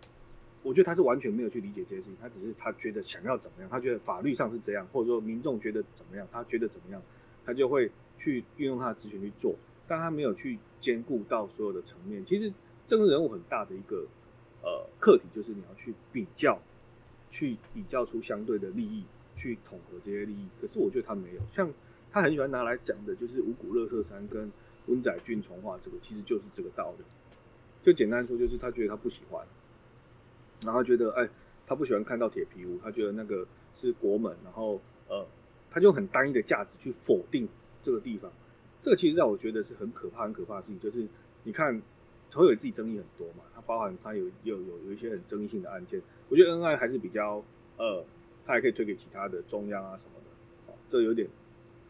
[0.64, 7.02] 我觉得他是完全没有去理解这些事情，他只是他觉得想要怎么样，他觉得法律上是这样，或者说民众觉得怎么样，他觉得怎么样，
[7.46, 9.56] 他就会去运用他的职权去做，
[9.88, 12.26] 但他没有去兼顾到所有的层面。
[12.26, 12.52] 其实
[12.88, 14.08] 政治人物很大的一个。
[14.66, 16.58] 呃，课题就是你要去比较，
[17.30, 19.04] 去比较出相对的利益，
[19.36, 20.48] 去统合这些利益。
[20.62, 21.70] 可是我觉得他没有，像
[22.10, 24.50] 他很喜欢拿来讲的，就是五股乐色山跟
[24.86, 27.04] 温仔俊从化这个，其实就是这个道理。
[27.82, 29.46] 就简单说，就是他觉得他不喜欢，
[30.66, 31.30] 然后觉得哎，
[31.66, 35.26] 他不喜欢看到铁皮屋，他觉得那个是国门，然后呃，
[35.70, 37.48] 他就很单一的价值去否定
[37.82, 38.32] 这个地方。
[38.82, 41.08] 这个其实让我觉得是很可怕、很可怕的事情，就是
[41.44, 41.82] 你看。
[42.36, 47.36] 侯友自己争议很多嘛，他包含他有有有有一些很争议性的案件，我觉得恩爱还是比较
[47.78, 48.04] 呃，
[48.44, 51.30] 他还可以推给其他的中央啊什么的，哦这有点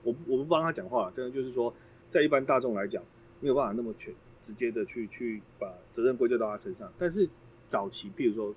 [0.03, 1.73] 我我不帮他讲话，真的就是说，
[2.09, 3.01] 在一般大众来讲，
[3.39, 6.91] 没有办法那么全直接的去去把责任归咎到他身上。
[6.97, 7.25] 但是
[7.73, 8.53] 早期，譬如说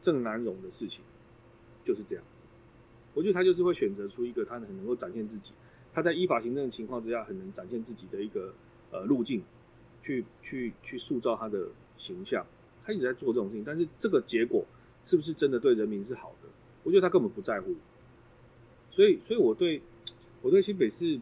[0.00, 1.04] 郑南荣的事情
[1.84, 2.24] 就是这样，
[3.12, 5.52] 我觉得他就是会选择出一个他很能够展现自己，
[5.92, 8.54] 他在依法行政的情况之下，很能展现自己的一个
[8.90, 9.42] 呃路径。
[10.02, 12.46] 去去去塑造他的形象，
[12.82, 14.64] 他一直在做这种事情，但是这个结果
[15.04, 16.48] 是不是真的对人民是好的？
[16.84, 17.74] 我觉得他根本不在乎。
[18.90, 19.82] 所以，所以我对
[20.40, 21.20] 我对新北市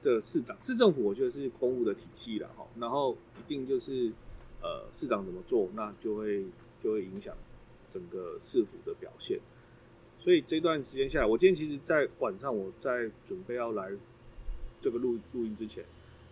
[0.00, 2.64] 的市长、市政府，我觉得是公务的体系了哈。
[2.78, 4.12] 然后一定就是
[4.64, 6.42] 呃，市长怎么做，那就会
[6.82, 7.36] 就会影响
[7.90, 9.38] 整个市府的表现。
[10.18, 13.92] 所以这段时间下来，我今天其实，在晚上我在准备要来
[14.80, 15.84] 这个录录音之前，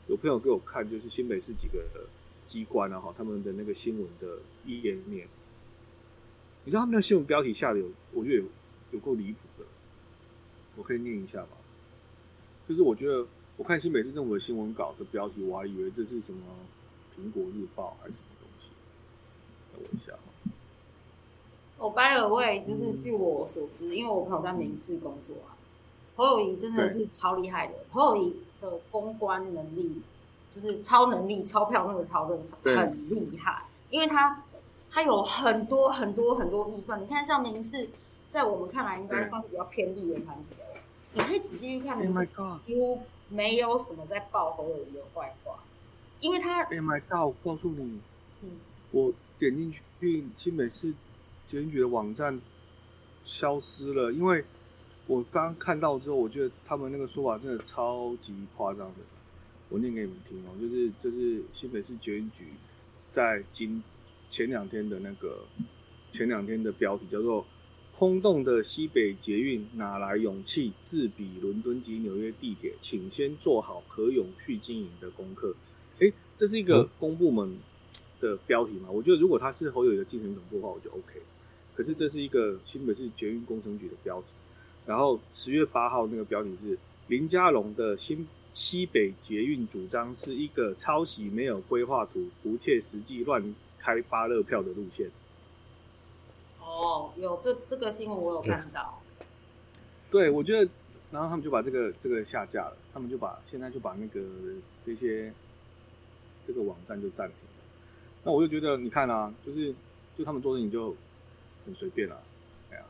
[0.09, 1.85] 有朋友给我看，就是新北市几个
[2.47, 5.29] 机关啊，哈，他们的那个新闻的一页面，
[6.65, 8.45] 你知道他们的新闻标题下的有，我觉得有
[8.93, 9.67] 有够离谱的，
[10.77, 11.49] 我可以念一下吗？
[12.67, 13.27] 就是我觉得
[13.59, 16.41] 我看新北市政府的新闻稿的标题，我还以为这是什么
[17.17, 18.71] 苹果日报还是什么东西，
[19.73, 20.53] 等我一下哈。
[21.79, 25.57] 我 by the way，就是据我所知，因为我朋友在民事工作啊，
[26.15, 27.75] 侯友谊真的是超厉害的。
[27.91, 30.01] 侯友谊的公关能力
[30.51, 32.39] 就是超能力、钞票那个超真
[32.75, 34.45] 的很厉害，因为他
[34.91, 37.03] 他有很多很多很多预算。
[37.03, 37.89] 你看，像民事，
[38.31, 40.79] 在我们看来应该算是比较偏绿的团体哦。
[41.15, 42.01] 你可以仔细去看，
[42.65, 45.59] 几乎没有什么在报侯友谊的坏话，
[46.23, 46.63] 因为他。
[46.63, 47.27] Oh my god！
[47.27, 48.01] 我告诉你，
[48.43, 48.49] 嗯，
[48.91, 50.95] 我点进去新北市。
[51.45, 52.41] 捷运局的网站
[53.25, 54.43] 消失了，因为
[55.07, 59.01] 我刚看到之后，我觉得他们那个说法真的超级夸张的。
[59.69, 62.47] 我念给你们听哦，就是就是新北市捷运局
[63.11, 63.83] 在今
[64.31, 65.45] 前两天的那个
[66.11, 67.45] 前两天的标题叫做
[67.93, 75.55] “空洞的西北捷运哪来勇气自比伦敦及纽约地铁，请先做好可永续经营的功课”。
[76.03, 77.57] 哎，这是一个公部门
[78.21, 78.91] 的标题嘛？
[78.91, 81.21] 我觉得如果他是侯友的精神总部的话，我就 OK。
[81.75, 84.27] 可是这是一个新北市捷运工程局的标题，
[84.85, 95.11] 然后十月八号那个标题是林佳龙的新西北捷运主张是一个抄袭、没有规划图、不切实际、乱开八乐票的路线。
[96.61, 99.01] 哦，有这这个新闻我有看到。
[100.11, 100.71] 对，我觉得，
[101.11, 104.21] 然后他们就把这个这个下架了，他们就把现在就把那个
[104.85, 105.33] 这些
[106.47, 107.65] 这个网站就暂停了。
[108.25, 109.75] 那我就觉得，你看啊，就是
[110.17, 110.95] 就他们做事情就。
[111.65, 112.21] 很随便了，
[112.73, 112.85] 哎呀，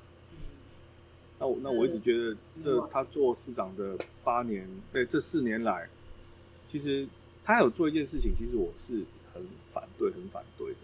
[1.38, 5.86] 那我那我一直觉得，这他做市长的八年，对这四年来，
[6.68, 7.06] 其实
[7.44, 10.78] 他有做一件事情，其实我是很反对，很反对的。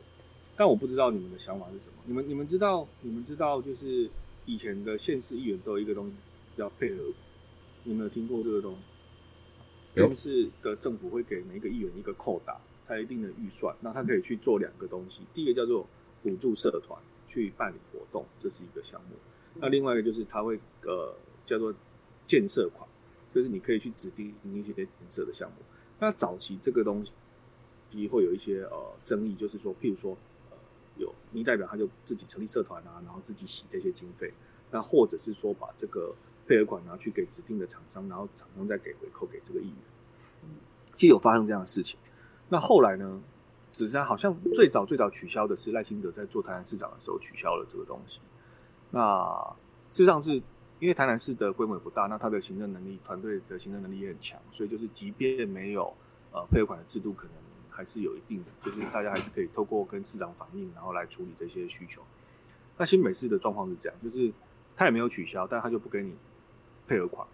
[0.55, 1.93] 但我不知道你们的想法是什么。
[2.05, 4.11] 你们你们知道，你们知道，就是
[4.45, 6.13] 以前的县市议员都有一个东西
[6.59, 7.03] 叫配合，
[7.85, 8.79] 你们有听过这个东西？
[9.99, 15.23] 县市的政府会给每一个议员一个扣打，他一定的预算，那他可以去做两个东西。
[15.35, 15.87] 第一个叫做
[16.23, 16.99] 补助社团。
[17.31, 19.15] 去办理活动，这是一个项目。
[19.57, 21.75] 那另外一个就是他会呃叫做
[22.27, 22.89] 建设款，
[23.35, 25.57] 就是你可以去指定一些建设的项目。
[25.99, 27.05] 那早期这个东
[27.91, 30.17] 西会有一些呃争议，就是说，譬如说
[30.51, 30.57] 呃
[30.97, 34.33] 有民代表他就自己成立社团啊，然后自己洗这些经费，
[34.71, 36.15] 那或者是说把这个
[36.49, 39.77] 配合款拿去给指定的厂商，然后厂商再给回扣给这个议员。
[40.95, 42.01] 其实有发生这样的事情。
[42.49, 43.21] 那后来呢？
[43.71, 48.21] 只是好像最早最早取消的是赖清德在做台南市长的时候取消了这个东西。
[48.91, 49.23] 那
[49.89, 50.33] 事实上是
[50.81, 55.95] 因为台南市的规模也不大，那他的行政能力、团队的行政能力也很强，所以就是即便没有
[56.33, 57.35] 呃配合款的制度，可能
[57.71, 62.03] 还是有一定的，就是大家还是可以透过跟市长反映，然后来处理这些需求。
[62.77, 64.33] 那新北市的状况是这样，就是
[64.75, 66.17] 他也没有取消，但他就不给你
[66.89, 67.29] 配合款，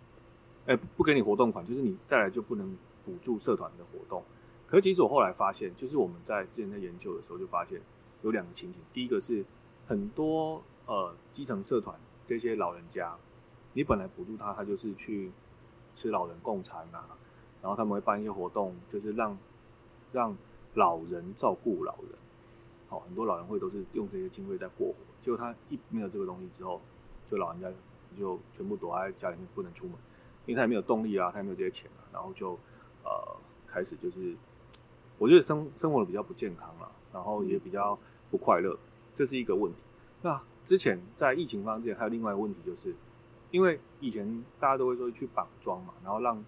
[0.67, 4.23] 哎，不给你活动款，就是你再来就不能补助社团的活动。
[4.67, 7.81] 可是其实我后来发现，就是我们在之前在研究的时候就发现
[8.23, 8.83] 有两个情形。
[8.93, 9.45] 第一个是
[9.87, 13.17] 很多呃基层社团这些老人家，
[13.73, 15.31] 你本来补助他，他就是去
[15.95, 17.07] 吃老人共餐啊，
[17.63, 19.39] 然后他们会办一些活动，就是让
[20.13, 20.37] 让
[20.75, 22.19] 老人照顾老人。
[22.89, 24.95] 好，很多老人会都是用这些经费在过活。
[25.21, 26.81] 结果他一没有这个东西之后，
[27.31, 27.69] 就老人家
[28.15, 29.95] 就全部躲在家里面不能出门，
[30.47, 32.59] 因为他也没有动力啊，他也没有这些钱啊，然后就
[33.05, 34.35] 呃开始就是。
[35.17, 37.97] 我觉得生生活的比较不健康了，然后也比较
[38.33, 38.77] 不快乐，
[39.15, 39.81] 这是一个问题。
[40.23, 42.93] 那之前在疫情方面还有另外一个问题，就是
[43.53, 46.45] 因为以前大家都会说去绑桩嘛，然后让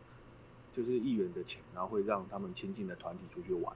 [0.73, 3.75] 就是议员的钱，然后会让他们亲近的团体出去玩。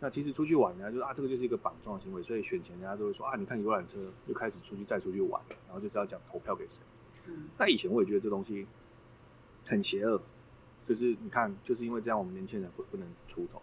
[0.00, 6.82] 那其实出去玩呢，就是啊，这个就是一个绑桩的行为，所以选前人家都会说啊，你看游览车又开始出去再出去玩，然后就知道讲投票给谁。
[7.58, 8.66] 那以前我也觉得这东西
[9.64, 10.20] 很邪恶，
[10.86, 13.62] 就是你看，就是因为这样，我们年轻人不不能出头。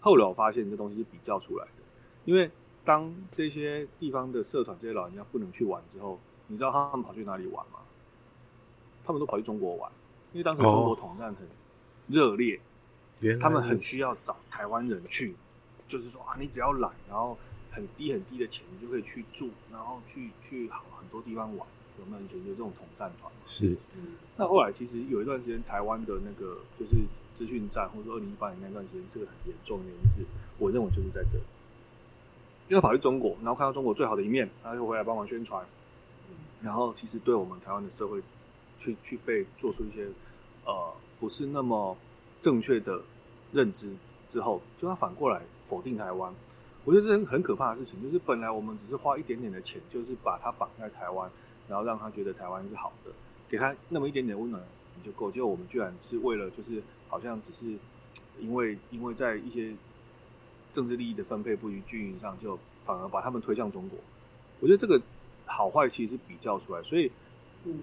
[0.00, 1.82] 后来我发现这东西是比较出来的，
[2.24, 2.50] 因为
[2.84, 7.80] 当这些地方的社团这些老人家不能去玩之后，你知道他们跑去哪里玩吗？
[9.04, 9.90] 他们都跑去中国玩，
[10.32, 11.46] 因为当时中国统战很
[12.08, 12.60] 热烈，
[13.40, 15.34] 他们很需要找台湾人去，
[15.88, 17.36] 就是说啊，你只要来，然后
[17.70, 21.66] 很低很低的钱，你就可以去住，然后去去好很多地方玩。
[21.98, 23.32] 有没有以前有这种统战团？
[23.46, 23.76] 是。
[24.36, 26.96] 那后来其实有一段时间，台湾的那个就是。
[27.38, 30.26] 资讯战，或者说二零一八年那段时间，这个很严重的原因是，
[30.58, 31.44] 我认为就是在这里，
[32.66, 35.64] 因为跑去中国，然后看到中国最好的一面，他就回来帮忙宣传，
[36.60, 38.20] 然后其实对我们台湾的社会
[38.80, 40.08] 去去被做出一些
[40.64, 41.96] 呃不是那么
[42.40, 43.00] 正确的
[43.52, 43.94] 认知
[44.28, 46.34] 之后，就他反过来否定台湾。
[46.84, 51.30] 我觉得这是很可怕的事情，就是本来我们只是花一点点的钱，就是把它绑在台湾，
[51.68, 53.10] 然后让他觉得台湾是好的，
[53.48, 54.62] 给他那么一点点温暖
[54.96, 55.30] 你就够。
[55.30, 57.78] 结果我们居然是为了就是好像只是
[58.38, 59.72] 因为因为在一些
[60.72, 63.98] 政治利益的分配不均匀上，就反而把他们推向中国。
[64.60, 65.00] 我觉得这个
[65.46, 67.10] 好坏其实是比较出来，所以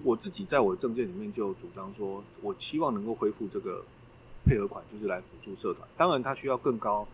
[0.03, 3.83] 我自己在我的政见里面就主张说，我希望能够恢复这个
[4.45, 5.87] 配合款，就是来补助社团。
[5.95, 7.07] 当然，它需要更高。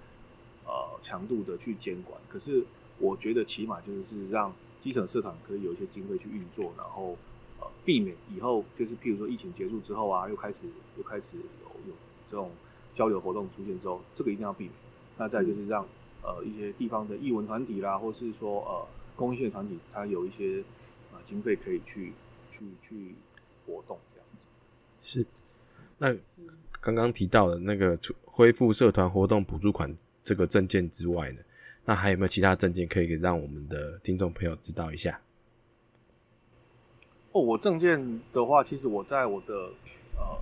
[0.63, 2.63] 呃，强度的去监管，可是
[2.99, 7.15] 我觉得起码就是让基层社团可以有一些经费去运作，然后
[7.59, 10.67] 呃避免以后就是譬如说疫情结束之后啊，又开始
[10.97, 11.93] 又开始有有
[12.29, 12.51] 这种
[12.93, 14.73] 交流活动出现之后，这个一定要避免。
[15.17, 15.87] 那再就是让
[16.23, 20.63] 呃一些地方的艺文团体啦，或是说呃公益性团体，它有一些
[21.13, 22.11] 呃经费可以去
[22.51, 23.15] 去去
[23.65, 24.45] 活动这样子。
[25.01, 25.25] 是，
[25.97, 26.13] 那
[26.81, 29.95] 刚刚提到的那个恢复社团活动补助款。
[30.23, 31.41] 这个证件之外呢，
[31.85, 35.19] 那还有没有其他证件可以让我们的听众朋友知道一下？
[37.31, 39.53] 哦，我证件的话，其实我在我的
[40.15, 40.37] 呃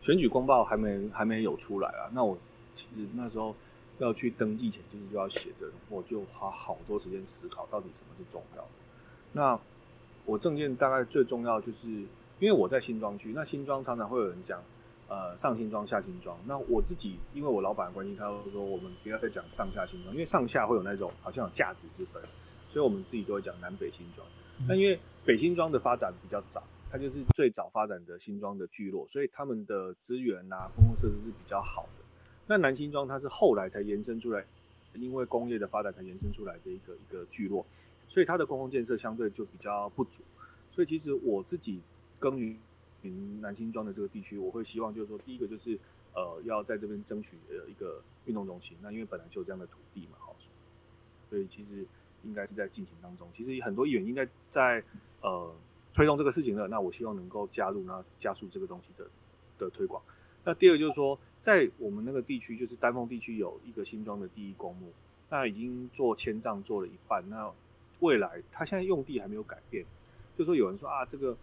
[0.00, 2.08] 选举公报还没还没有出来啊。
[2.12, 2.38] 那我
[2.76, 3.54] 其实那时候
[3.98, 8.68] 要去登记前，其实就要写着，我就花好多时间思考到底什么是重要的。
[9.32, 9.58] 那
[10.24, 12.08] 我证件大概最重要就是，因
[12.42, 14.62] 为我在新庄区，那新庄常常会有人讲。
[15.08, 16.36] 呃，上新庄、下新庄。
[16.46, 22.20] 那我自己，因为我老板的关系，他会说我们不要再讲上下新庄，因为上下会有那种好像有价值之分，
[22.68, 24.26] 所以我们自己都会讲南北新庄。
[24.66, 32.04] 那因为北新庄的发展比较早，它就是最早发展的新庄的聚落，所以他们的资源啊、公共设施是比较好的。
[32.48, 34.44] 那南新庄它是后来才延伸出来，
[34.94, 37.64] 因为工业的发展才延伸出来的一个一个聚落，
[38.08, 40.22] 所以它的公共建设相对就比较不足。
[40.72, 41.80] 所以其实我自己
[42.18, 42.58] 耕耘。
[43.40, 45.78] 南新庄的这个地区，我会希望就是说，第一个就是，
[46.12, 48.76] 呃，要在这边争取呃一个运动中心。
[48.82, 50.34] 那因为本来就有这样的土地嘛，好，
[51.30, 51.86] 所以其实
[52.24, 53.28] 应该是在进行当中。
[53.32, 54.82] 其实很多议员应该在
[55.20, 55.54] 呃
[55.94, 56.66] 推动这个事情了。
[56.66, 59.08] 那我希望能够加入，那加速这个东西的
[59.58, 60.02] 的推广。
[60.42, 64.92] 那第二就是说，在我们那个地区，就是丹凤地区有一个新庄的第一公墓，
[65.30, 67.22] 那已经做迁葬做了一半。
[67.28, 67.52] 那
[68.00, 69.84] 未来它现在用地还没有改变，
[70.36, 71.36] 就说有人说啊，这个。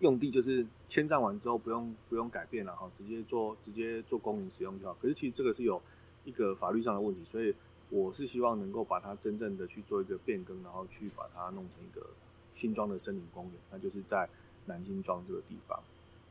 [0.00, 4.96] 用地就是迁葬完之后不用不用改变了哈，直接做直接做公民使用就好。
[5.00, 5.80] 可是其实这个是有
[6.24, 7.54] 一个法律上的问题，所以
[7.90, 12.06] 我是希望能够把它真正的去做一个变更，然后去把它弄成一个
[12.54, 14.28] 新庄的森林公园，那就是在
[14.66, 15.78] 南新庄这个地方。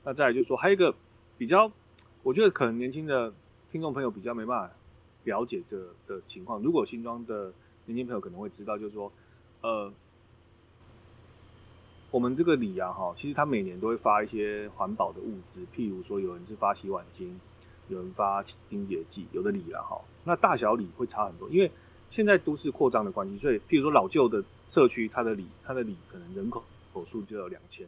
[0.04, 0.96] 那再来就是说还有一个
[1.38, 1.72] 比较，
[2.24, 3.34] 我觉得可能年轻的
[3.72, 4.74] 听众朋友比较没办法
[5.26, 7.52] 了解的的情况，如果新庄的
[7.86, 9.12] 年轻朋友可能会知道，就是说
[9.62, 9.92] 呃。
[12.10, 17.30] 我们这个里啊，哈，其实他每年都会发一些环保的物资，譬如说有人是发洗碗巾，
[17.90, 20.00] 有人发清洁剂，有的里了哈。
[20.24, 21.70] 那大小里会差很多，因为
[22.10, 27.86] 现在都市扩张的关系，所以譬如说老旧的社区，它的里，它的里可能人口口数就要两千，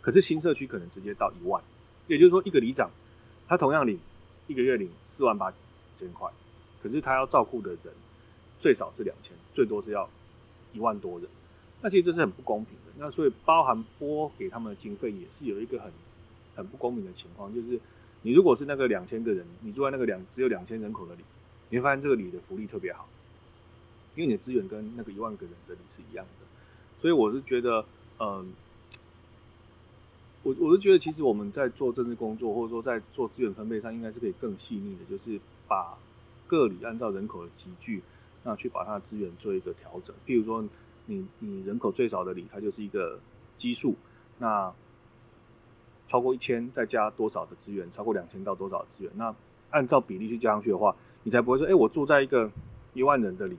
[0.00, 1.62] 可是新社区可能直接到一万，
[2.08, 2.90] 也就是说一个里长，
[3.46, 3.98] 他同样领
[4.48, 5.52] 一个月领四万八
[5.96, 6.28] 千块，
[6.82, 7.94] 可是他要照顾的人
[8.58, 10.08] 最少是两千，最多是要
[10.72, 11.28] 一万多人。
[11.84, 12.92] 那其实这是很不公平的。
[12.96, 15.92] 那所以包含拨给他们的经费也是有一个很
[16.56, 17.78] 很不公平的情况，就是
[18.22, 21.20] 你如果是那个两千个人，你住在那个两只有两千人口的里，
[21.68, 23.06] 你会发现这个里的福利特别好，
[24.14, 26.46] 因为你的资源跟那个一万个人的里是一样的。
[27.02, 27.84] 所以我是觉得，
[28.18, 28.50] 嗯，
[30.42, 35.98] 我我是觉得其实我们在做政治工作或者说在做资源分配上，应该是可以更细腻的，就是把
[36.46, 38.00] 各里按照人口的集聚，
[38.42, 40.64] 那去把它的资源做一个调整，譬如说。
[41.06, 43.18] 你你人口最少的里，它就是一个
[43.56, 43.94] 基数，
[44.38, 44.72] 那
[46.06, 49.34] 超过一千再加多少的资源，超过两千到多少资源，那
[49.70, 52.50] 按照比例去加上去的话，你才不会说，哎，我住在一个
[52.92, 53.56] 一万人的里，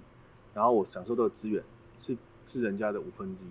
[0.54, 1.64] 然后我享受到的资源
[1.98, 2.16] 是
[2.46, 3.48] 是人家的五分之一。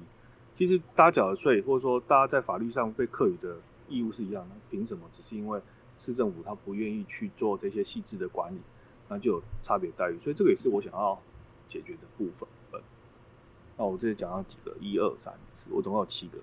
[0.56, 3.56] 其实大家缴的税，或者说大家在法律上被课予的
[3.88, 5.60] 义务是一样的，凭什么只是因为
[5.98, 8.60] 市政府他不愿意去做这些细致的管理，
[9.08, 10.18] 那就有差别待遇？
[10.20, 11.20] 所以这个也是我想要
[11.68, 12.48] 解决的部分。
[13.76, 16.38] 那我这里讲到几个，一二三四，我总共有七个，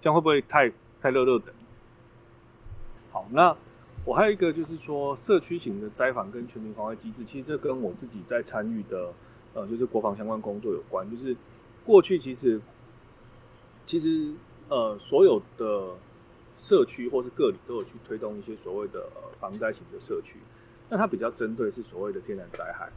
[0.00, 1.52] 这样会不会太太热热的？
[3.10, 3.56] 好，那
[4.04, 9.12] 我还有一个就是说，社区型的灾防跟全民防卫机制，其实这跟我自己在参与的，
[9.52, 11.10] 呃，就是国防相关工作有关。
[11.10, 11.36] 就是
[11.84, 12.60] 过去其实，
[13.84, 14.32] 其实
[14.68, 15.96] 呃，所有的
[16.56, 19.10] 社区或是个里都有去推动一些所谓的
[19.40, 20.38] 防灾型的社区，
[20.88, 22.92] 那它比较针对是所谓的天然灾害，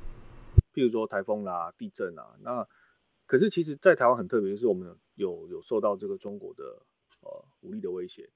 [0.76, 2.68] 譬如说台风啦、地震啊，那
[3.26, 6.64] 可是其实，在台湾很特别，就是我们有有受到这个中国的
[7.22, 8.30] 呃武力的威胁。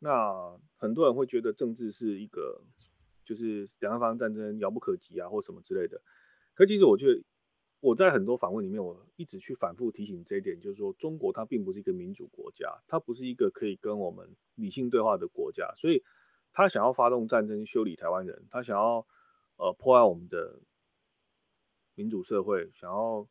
[0.00, 2.62] 那很多人会觉得政治是一个，
[3.24, 6.00] 就是两岸发生战争遥不可及啊，或什么之类的。
[6.54, 7.22] 可其实我觉得，
[7.80, 16.02] 我在很多访问里面，我一直去反复提醒这一点，就是说，中国它并不是一个民主国家，它不是一个可以跟我们理性对话的国家，所以
[16.52, 19.06] 他想要发动战争修理台湾人，他想要
[19.56, 20.60] 呃破坏我们的
[21.94, 23.28] 民主社会，想要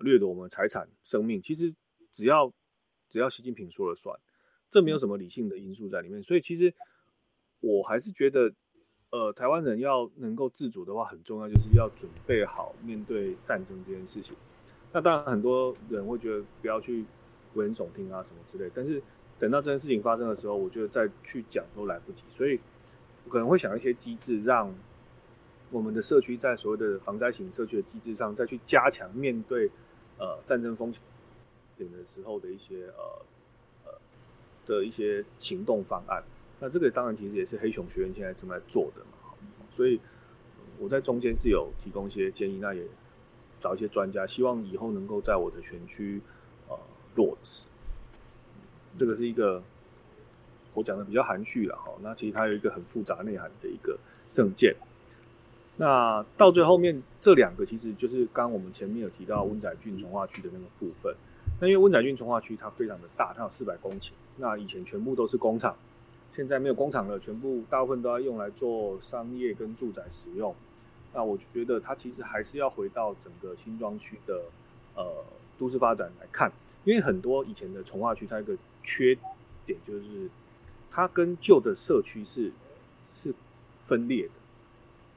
[0.00, 1.74] 掠夺我们财产、生命，其实
[2.12, 2.52] 只要
[3.08, 4.18] 只要习近平说了算，
[4.68, 6.72] 这没有什么理性的因素在里面，所以其实
[7.60, 8.52] 我还是觉得。
[9.10, 14.36] 呃，台湾人要能够自主的话，很重要，就是要准备好面对战争这件事情。
[14.92, 17.06] 那当然，很多人会觉得不要去
[17.54, 18.68] 危言耸听啊什么之类。
[18.74, 19.00] 但是
[19.38, 22.24] 等到这件事情发生的时候，我觉得再去讲都来不及。
[22.28, 22.58] 所以
[23.24, 24.74] 我可能会想一些机制，让
[25.70, 29.70] 我们的社区在所谓的防灾型社区的机制上，再去加强面对
[30.18, 31.00] 呃战争风险
[31.76, 33.22] 点的时候的一些呃
[33.84, 33.92] 呃
[34.66, 36.22] 的一些行动方案。
[36.58, 40.00] 那这个当然其实也是黑熊学院现在正在做的嘛，所以
[40.78, 42.82] 我在中间是有提供一些建议，那也
[43.60, 46.20] 找一些专家，希望以后能够在我的选区
[46.68, 46.78] 呃
[47.14, 47.66] 落实。
[48.96, 49.62] 这个是一个
[50.72, 53.98] 我讲的比较含蓄了哈，那其实它有一个很复杂内涵的一个
[54.32, 54.74] 证件。
[55.76, 61.14] 那到最后面这两个其实就是刚我们前面有提到温仔郡从化区的那个部分，
[61.60, 65.76] 那因为温仔郡从化区它非常的大，它有四百公顷，那以前全部都是工厂。
[66.32, 70.54] 现在没有工厂了，全部大部分都要用来做商业跟住宅使用。
[71.14, 74.42] 那我觉得它其实还是要回到整个新庄区的
[74.94, 75.24] 呃
[75.58, 76.52] 都市发展来看，
[76.84, 79.16] 因为很多以前的从化区，它一个缺
[79.64, 80.28] 点就是
[80.90, 82.52] 它跟旧的社区是
[83.14, 83.34] 是
[83.72, 84.32] 分裂的，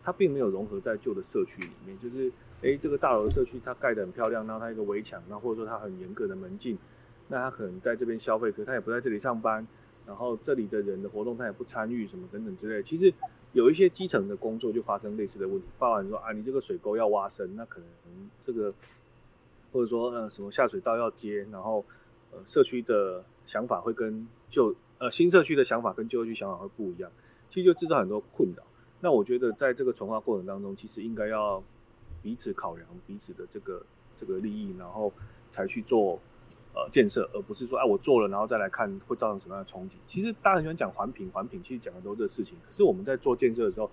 [0.04, 1.98] 它并没有融合在旧的社区里面。
[2.00, 2.32] 就是
[2.62, 6.78] 哎，这个大楼社区它盖得很漂亮，然后它一个围墙，那或者说它很严格的门禁，
[7.28, 9.66] 那他可能在这边消费，可他也不在这里上班。
[10.08, 13.14] 然后这里的人的活动他也不参与什么等等之类，其实
[13.52, 15.68] 有一些基层的工作就发生类似的问题。
[15.78, 17.88] 包含说啊，你这个水沟要挖深，那可能
[18.44, 18.74] 这个
[19.72, 21.86] 或者说呃什么下水道要接，然后
[22.32, 27.12] 呃社区的想法会跟旧呃新社区的想法跟旧社区想法会不一样，
[27.48, 28.64] 其实就制造很多困扰。
[29.02, 31.62] 那我觉得在这个重化过程当中，其实应该要
[32.22, 33.86] 彼此考量彼此的这个
[34.18, 35.12] 这个利益，然后
[35.52, 36.20] 才去做。
[36.72, 39.98] 呃，建设，而不是说，哎，我做了，然后再来看会造成什么样的冲击。
[40.06, 42.56] 其实大家很喜欢讲环评，环评其实讲的都是这事情。
[42.64, 43.90] 可是我们在做建设的时候，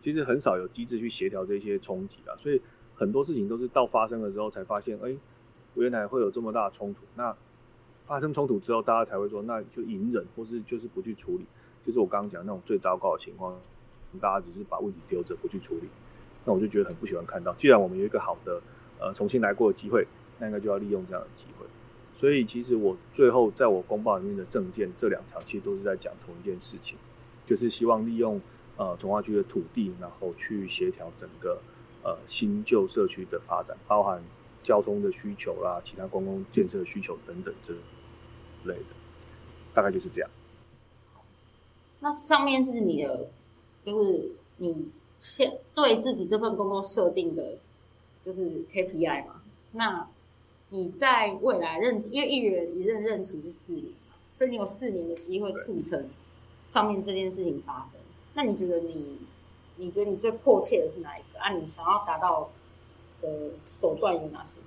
[0.00, 2.36] 其实很少有机制去协调这些冲击啊。
[2.36, 2.62] 所以
[2.94, 5.12] 很多事情都是到发生的时候才发现，哎，
[5.74, 7.00] 原来会有这么大的冲突。
[7.16, 7.36] 那
[8.06, 11.44] 发生冲突之后，大家才会说，那就隐忍，或是就是不去处理。
[11.84, 13.58] 就是我刚刚讲那种最糟糕的情况，
[14.18, 15.88] 大家只是把问题丢着不去处理。
[16.44, 17.52] 那我就觉得很不喜欢看到。
[17.54, 18.60] 既然我们有一个好的
[18.98, 20.06] 呃重新来过的机会，
[20.38, 21.66] 那应该就要利用这样的机会。
[22.16, 26.98] 所以其实我最后在我公报里面的证件这两条，其实都是在讲同一件事情，
[27.46, 28.40] 就是希望利用
[28.76, 31.60] 呃从化区的土地，然后去协调整个
[32.02, 34.22] 呃新旧社区的发展，包含
[34.62, 37.74] 交通的需求啦、其他公共建设需求等等之
[38.64, 38.94] 类的，
[39.72, 40.30] 大概就是这样。
[42.00, 43.30] 那上面是你的，
[43.84, 47.58] 就是你现对自己这份工作设定的，
[48.24, 49.42] 就是 KPI 嘛？
[49.72, 50.08] 那
[50.70, 56.08] 你在未来任期，因为一人一任任期是四年嘛，所以你有四年的机会促成
[56.68, 57.94] 上面这件事情发生。
[58.34, 59.20] 那你觉得你，
[59.76, 61.40] 你觉得你最迫切的是哪一个？
[61.40, 62.50] 啊，你想要达到
[63.20, 64.58] 的手段有哪些？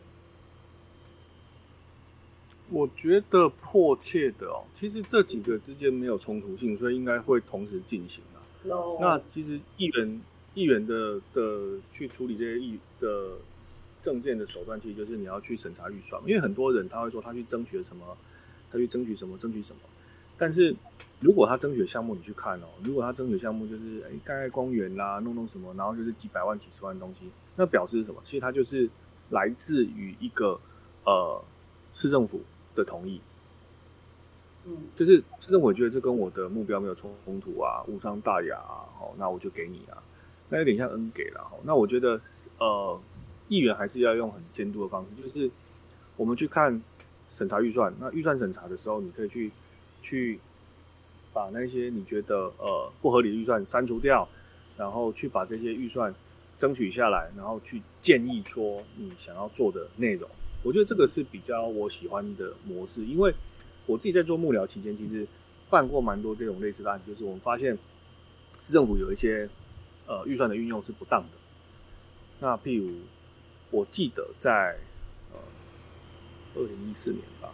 [2.70, 8.43] 我觉得迫切的哦，其实这几个之间没有冲突性，所以应该会同时进行啊。
[9.00, 10.22] 那其实议员
[10.54, 13.32] 议员的的去处理这些议的。
[14.04, 18.06] 证件的手段其实就是你要去审查预算，因为很多人他会说他去争取什么，
[18.70, 19.80] 他去争取什么，争取什么。
[20.38, 20.76] 但是
[21.22, 28.20] 如果他争取的项目你去看哦，如果他争取项目就是哎盖盖公园啦，弄弄什么，然后就是几百万、几十万东西，那表示是什么？
[28.22, 28.90] 其实他就是
[29.30, 30.60] 来自于一个
[31.06, 31.42] 呃
[31.94, 32.42] 市政府
[32.76, 33.22] 的同意，
[34.66, 37.12] 嗯，就是市政府觉得这跟我的目标没有冲
[37.42, 40.02] 突啊，无伤大雅啊，好，那我就给你啊，
[40.50, 41.58] 那有点像恩给了哈。
[41.64, 42.20] 那我觉得
[42.58, 43.00] 呃。
[43.50, 45.52] 议员还是要用很监督的方式，就是
[46.16, 46.82] 我们去看
[47.36, 47.94] 审查预算。
[48.00, 49.52] 那预算审查的时候，你可以去
[50.02, 50.40] 去
[51.34, 54.28] 把那些你觉得呃不合理的预算删除掉，
[54.78, 56.16] 然后去把这些预算
[56.58, 60.28] 争取下来，然后去建议说你想要做的内容。
[60.64, 63.32] 我觉得这个是比较我喜欢的模式，因为
[63.86, 65.28] 我自己在做幕僚期间，其实
[65.70, 67.78] 办过蛮多这种类似的案子，就是我们发现
[68.60, 69.50] 市政府有一些
[70.08, 71.38] 呃预算的运用是不当的。
[72.40, 73.00] 那譬如。
[73.76, 74.78] 我记得在
[75.32, 75.40] 呃
[76.54, 77.52] 二零一四年吧。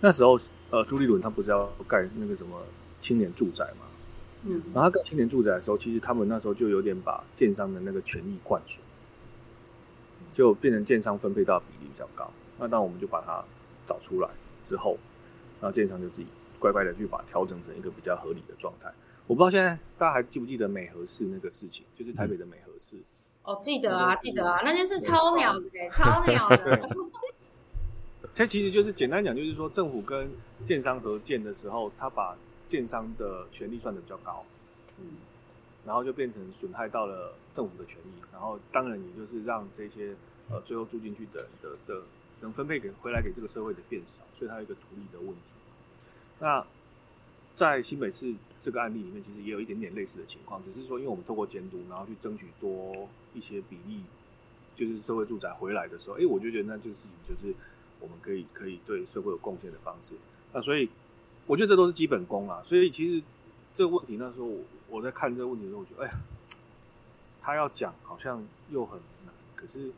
[0.00, 0.36] 那时候，
[0.70, 2.60] 呃，朱立伦他不是要盖那个什么
[3.00, 3.86] 青年住宅嘛？
[4.42, 8.80] 嗯，然后他盖青年住宅的时候，其实他们那时候就有点把建商的那个权益灌输，
[10.34, 12.28] 就变成建商分配到比例比较高。
[12.58, 13.44] 那当我们就把它
[13.86, 14.28] 找出来
[14.64, 14.98] 之后，
[15.62, 16.26] 然后建商就自己
[16.58, 18.92] 乖乖的去把它调整成一个比较合理的状态。
[19.28, 22.96] 我不知道现在大家还记不记得美和市那个事情，就是台北的美和市。
[23.44, 26.88] 哦，记得啊，记得啊，那件事超鸟的， 超鸟的。
[28.34, 30.28] 这其实就是简单讲，就是说政府跟
[30.66, 32.36] 建商合建的时候，他把
[32.66, 34.44] 建商的权利算的比较高，
[34.98, 35.04] 嗯，
[35.86, 40.14] 然后就变成损害到了政府的权益，然后当然也就是让这些
[40.50, 42.02] 呃最后住进去的的的
[42.42, 45.40] 能分配给回来给这个社会的变少，所以它有一个独立的问题。
[46.38, 46.64] 那
[47.54, 54.02] 在新北市这个案例里面，其实也有一点点类似的情况，只是说因为我们透过监督，然后去争取多一些比例，
[54.74, 57.54] 就是社会住宅回来的时候，哎，我就觉得那就是就是
[58.00, 60.14] 我们可以可以对社会有贡献的方式。
[60.52, 60.88] 那所以
[61.46, 62.62] 我觉得这都是基本功啊。
[62.64, 63.22] 所以其实
[63.74, 66.20] 这个问题那时候我我在看这个问题的时候，我觉得哎呀，
[67.40, 69.92] 他要讲好像又很难，可是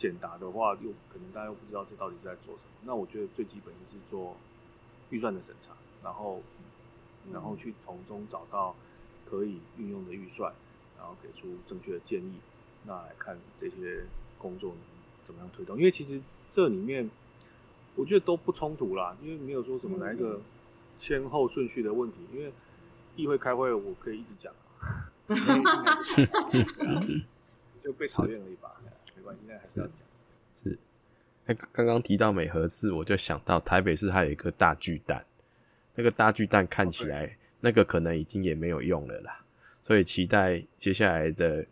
[0.00, 2.70] 简答的话又可能大家又不知道这到底是在做什么。
[2.84, 4.34] 那我觉得最基本就是做
[5.10, 5.72] 预算的审查，
[6.02, 6.40] 然后。
[7.30, 8.74] 然后去从中找到
[9.26, 10.50] 可以运用的预算，
[10.96, 12.32] 然后给出正确的建议。
[12.86, 14.02] 那来看这些
[14.38, 14.78] 工作能
[15.22, 15.76] 怎么样推动？
[15.76, 17.10] 因为其实这里面
[17.94, 20.40] 我觉得都不冲突啦，因为没有说什么哪一个
[20.96, 22.16] 先后顺序的问题。
[22.32, 22.50] 因为
[23.16, 24.50] 议会开会，我可以一直讲，
[27.84, 28.80] 就被讨厌而已吧，
[29.20, 29.96] 没关系，现在还是要讲。
[30.56, 30.78] 是，
[31.46, 35.24] 哎，刚刚提到美和市，我就想到台北市还有一个大巨蛋。
[35.94, 39.44] 那个大巨蛋看起来，那个可能已经也没有用了啦，
[39.82, 41.64] 所以期待接下来的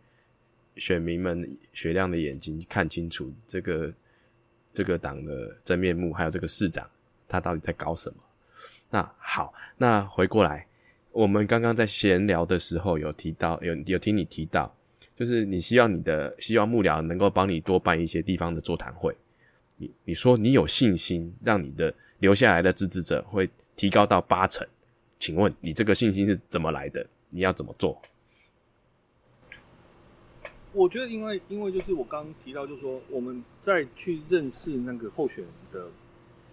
[0.76, 3.92] 选民们雪亮的眼睛看清楚这个
[4.72, 6.88] 这个党的真面目，还有这个市长
[7.26, 8.16] 他到底在搞什么。
[8.90, 10.66] 那好，那回过来，
[11.12, 14.74] 我们刚刚在闲聊的时候有提到，有有听你提到，
[15.19, 19.16] 就是你希望你的希望幕僚能够帮你多办一些地方的座谈会，
[19.77, 23.49] 你你说你有信心让你的留下来的支持者会。
[23.79, 24.66] 提高到八成，
[25.21, 27.07] 请问你这个信心是怎么来的？
[27.31, 27.97] 你要怎么做？
[30.73, 35.89] 我觉得，因为因为就是我刚提到，就是说我们在去认识那个候选人的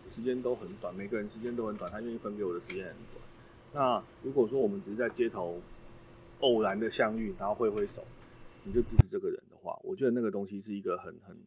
[0.08, 3.24] 时间都很短，每个人时间都很短，他愿意分给我的时间很短。
[3.74, 5.60] 那如果说我们只是在街头
[6.42, 8.06] 偶然的相遇，然后挥挥手，
[8.66, 11.46] 你就支持这个人的话，我觉得那个东西是一个很很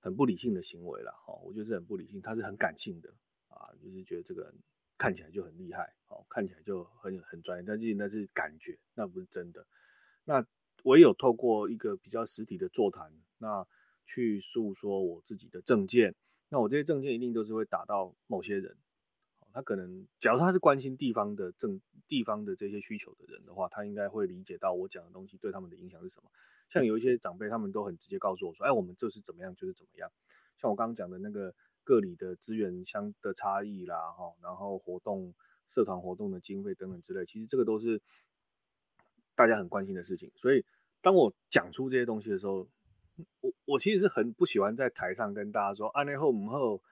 [0.00, 1.12] 很不理性的行为了。
[1.12, 3.14] 哈，我觉得是很不理性，他是很感性的。
[3.48, 4.54] 啊，就是觉得这个人
[4.98, 9.66] 看起来就很厉害，哦，看起来就很很专业，但是那是感觉，那不是真的。
[10.24, 10.46] 那
[10.84, 13.66] 唯有透过一个比较实体的座谈，那
[14.04, 16.14] 去诉说我自己的证件，
[16.50, 18.76] 那我这些证件一定都是会打到某些人。
[19.52, 26.30] 他可能，假如他是关心地方的政地方的这些需求的人的话，他应该会理解到我讲的东西对他们的影响是什么。
[26.68, 30.10] 像有一些长辈，他们都很直接告诉我说：“哎，我们这是怎么样，就是怎么样。”
[30.56, 31.54] 像我刚刚讲的那个。
[31.84, 35.32] 各里的资源相的差异啦，哈，然后活动、
[35.68, 38.02] 社团活动的经费等等之类，其实这个都是
[39.34, 40.30] 大家很关心的事情。
[40.36, 40.62] 所以，
[41.00, 42.68] 当我讲出这些东西的时候，
[43.40, 46.82] 我我其实是很不喜欢在台上跟大家说“安内后母后”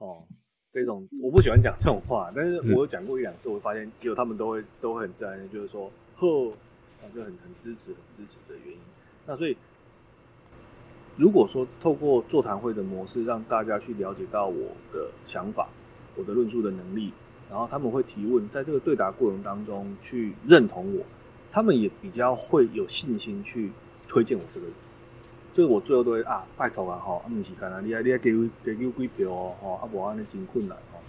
[0.00, 0.26] 哦，
[0.70, 2.30] 这种我不喜欢讲这种话。
[2.34, 6.26] 但是我有讲过一两次，我发现只有他们都会都会很自然的，就是说“呵”，
[7.14, 8.80] 就很很支持、很支持的原因。
[9.26, 9.56] 那所以。
[11.20, 15.68] 如果说透过座谈会的模式，让大家去了解到我的想法、
[16.14, 17.12] 我的论述的能力，
[17.50, 21.02] 然后他们会提问，在这个对答过程当中去认同我，
[21.50, 23.72] 他们也比较会有信心去
[24.06, 24.74] 推荐我这个人。
[25.58, 28.32] 就是我最后都会啊，拜托啊，吼，阿姆奇干啊，你啊，你啊，给
[28.64, 31.02] 给给几票哦，吼，阿伯安那真困难哦，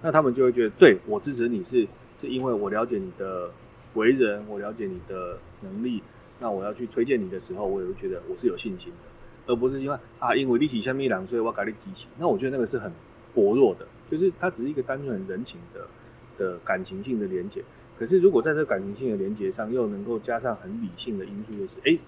[0.00, 1.84] 那他们就会觉得，对我支持你是
[2.14, 3.50] 是因为我了解你的
[3.94, 6.00] 为人，我了解你的能力，
[6.38, 9.52] 那我要去推荐你的时候，我也会觉得我是有信心的。
[9.52, 12.92] 而不是因为啊，因为立起下面两岁，我改你激情，那我觉得那个是很
[13.34, 15.84] 薄弱的，就是它只是一个单纯人情的
[16.38, 17.60] 的感情性的连接。
[17.98, 21.98] 可是如果在这个感情性的连接上，又能够加上很理性的因素，就是哎，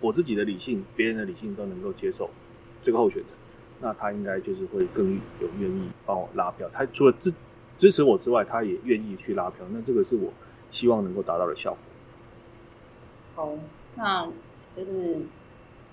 [0.00, 2.30] 我自己的理性，别人的理性都能够接受
[2.82, 3.26] 这个候选人，
[3.80, 6.68] 那他应该就是会更有愿意帮我拉票。
[6.72, 7.32] 他除了支
[7.76, 9.66] 支持我之外，他也愿意去拉票。
[9.70, 10.32] 那这个是我
[10.70, 11.78] 希望能够达到的效果。
[13.34, 13.52] 好，
[13.94, 14.26] 那
[14.76, 15.18] 就是。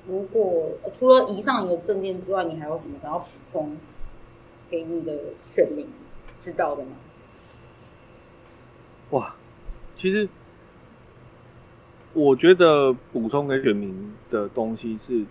[0.08, 3.76] 如果除了以上的证件之外，你还有什么想要补充
[4.70, 5.90] 给你的选民
[6.40, 6.92] 知道的吗？
[9.10, 9.36] 哇，
[9.96, 10.30] 其实
[12.16, 13.94] 我觉得补充给选民
[14.30, 15.26] 的东西是，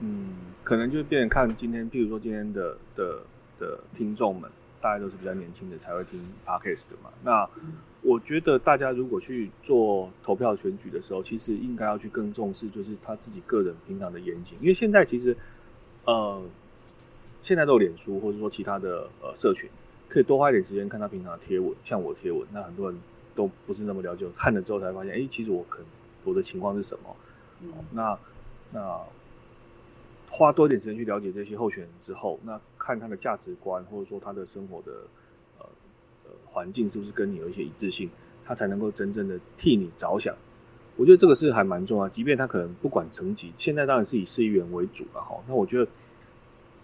[0.00, 0.28] 嗯，
[0.62, 3.18] 可能就变看今天，譬如说今天的的
[3.58, 7.10] 的听众们，大家都是比较年轻的才会听 podcast 的嘛。
[7.24, 7.48] 那
[8.02, 15.34] 我觉得大家如果去做投票选举的时候，其实应该要去更重视，就是他自己个人平常的言行，因为现在其实，
[16.04, 16.42] 呃，
[17.40, 19.66] 现在都有脸书或者说其他的呃社群，
[20.10, 23.00] 可以多花一点时间看他平常的贴文，像我贴文，那很多人
[23.34, 25.86] 都不是那么了解，看了之后才发现，哎，其实我可能
[26.24, 27.16] 我的情况是什么？
[27.90, 28.18] 那
[28.72, 29.00] 那
[30.30, 34.92] 花多一点时间去了解这些候选人之后，那看他的价值观或者说他的生活的
[35.58, 35.66] 呃
[36.24, 36.30] 呃。
[36.46, 38.10] 环境是不是跟你有一些一致性，
[38.44, 40.34] 他才能够真正的替你着想？
[40.96, 42.08] 我觉得这个是还蛮重要。
[42.08, 45.42] 即便他可能不管层级，现在当然是以市议员为主了哈。
[45.48, 45.90] 那我觉得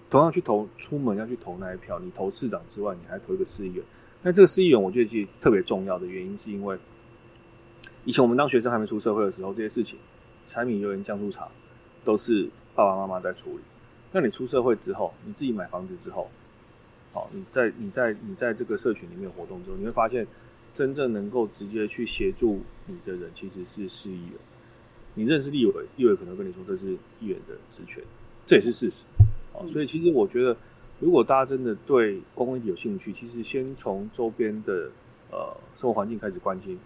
[0.08, 3.84] 同样去投，出门要去投那一票，你投市长之外，你还投一个市议员。
[4.22, 6.78] 那这个市议员，我觉得其实特别重要的原因，是因为
[8.04, 9.98] 以前我们当学生还没出社会的时候，这些事情，
[10.46, 11.48] 柴米油盐酱醋茶，
[12.04, 13.62] 都是爸爸妈妈在处理。
[14.12, 16.28] 那你出社会之后，你自己买房子之后。
[17.12, 20.26] 好，你在你在你在这个社群里面活动之后，你会发现，
[20.74, 24.32] 真正能够直接去协助你的人其实是市议员。
[25.14, 28.02] 你认识立委，立委可能跟你说这是议员的职权，
[28.46, 29.04] 这也是事实。
[29.52, 30.56] 好，所以其实我觉得，
[31.00, 34.90] 如果大家真的对公共议题有兴趣，其实先从周边的
[35.30, 36.78] 呃生活环境开始关心，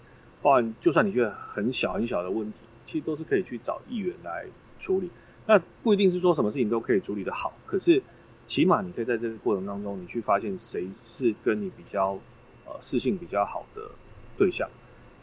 [0.43, 4.45] 包含就算你觉得很小很小的问题，其实都是可以去找议员来
[4.78, 5.09] 处理。
[5.47, 8.03] 那不一定是说什么事情都可以处理的好，可是。
[8.45, 12.18] 起码你可以在这个过程当中，你去发现谁是跟你比较
[12.66, 13.80] 呃适性比较好的
[14.36, 14.68] 对象。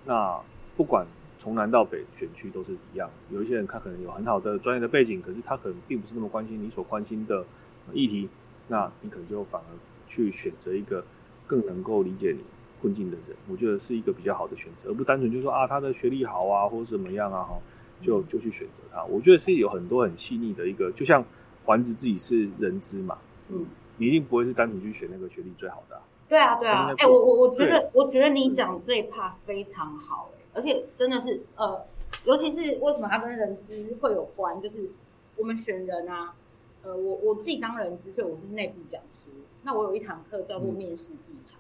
[0.06, 0.42] 那
[0.78, 1.06] 不管
[1.38, 7.46] 从南到北选区都是一样，有一些人他可能有很好的专业的背景，可是他可能并不是那么关心你所关心的
[7.92, 8.30] 议题。
[8.70, 9.70] 那你可能就反而
[10.08, 11.04] 去选择一个
[11.46, 12.42] 更能够理解你
[12.82, 17.58] 困境的人，我觉得是一个比较好的选择，而不单纯就说啊他的学历好啊或者怎么样啊哈，
[18.02, 19.04] 就就去选择他。
[19.06, 21.24] 我觉得是有很多很细腻的一个，就像。
[21.66, 23.16] 丸子自己是人资嘛，
[23.50, 23.64] 嗯，
[23.98, 26.02] 你一定不会是单纯去选那个学历最好的。
[26.28, 31.86] 对啊，对啊，哎，我我我觉得，我觉得你讲这一 part 非常好，哎，而且真的是，呃，
[32.26, 34.90] 尤其是为什么它跟人资会有关，就是
[35.36, 36.34] 我们选人啊，
[36.82, 39.26] 呃，我我自己当人资，所以我是内部讲师，
[39.62, 41.56] 那我有一堂课叫做面试技巧。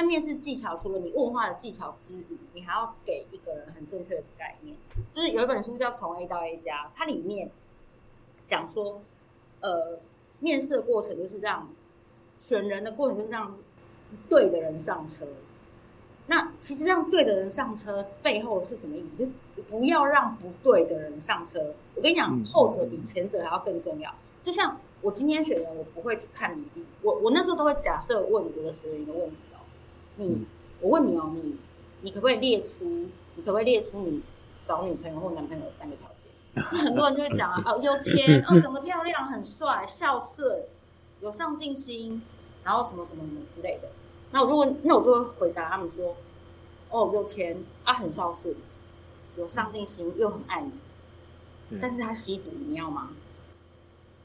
[0.00, 4.74] 那面试技巧除了你问话的技巧之余，你还要给一个人很正确的概念。
[5.12, 7.50] 就是有一本书叫《从 A 到 A 加》，它里面
[8.46, 9.00] 讲说。
[9.62, 9.98] 呃，
[10.38, 11.68] 面试的过程就是这样，
[12.38, 13.54] 选人的过程就是这样
[14.26, 15.26] 对的人上车。
[16.28, 19.18] 那其实让对的人上车背后是什么意思？
[19.18, 19.26] 就
[19.64, 21.74] 不要让不对的人上车。
[21.94, 24.10] 我跟你讲，后者比前者还要更重要。
[24.40, 29.49] 就像我今天选人，我不会去看履历，我我那时候都会假设问我的学员一个问题哦，
[30.20, 30.46] 你
[30.82, 31.56] 我问你哦，你
[32.02, 32.84] 你可不可以列出，
[33.36, 34.20] 你可不可以列出你
[34.66, 36.62] 找女朋友或男朋友三个条件？
[36.84, 40.64] 很多人就会讲啊，哦，有钱，哦，长得漂亮，很帅，孝顺，
[41.22, 42.20] 有上进心，
[42.62, 43.88] 然后什么什么什么之类的。
[44.30, 46.14] 那我如果那我就会回答他们说，
[46.90, 48.54] 哦，有钱啊，很孝顺，
[49.36, 53.10] 有上进心，又很爱你，但是他吸毒，你要吗？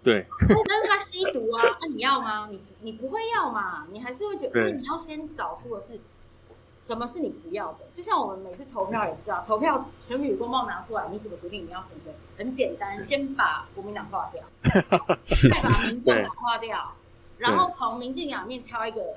[0.05, 0.25] 对。
[0.69, 2.47] 但是他吸毒啊，那你要吗？
[2.49, 3.85] 你你不会要嘛？
[3.91, 5.99] 你还是会觉得，所以你要先找出的是。
[6.71, 7.85] 什么是你不要的？
[7.95, 12.13] 就像我们每次投票也是啊，投票选举公报拿出来，你怎么决定你要选谁？
[12.37, 16.93] 很简单，先把国民党划掉， 再把民进党划掉，
[17.37, 19.15] 然后从民进党里面挑一个，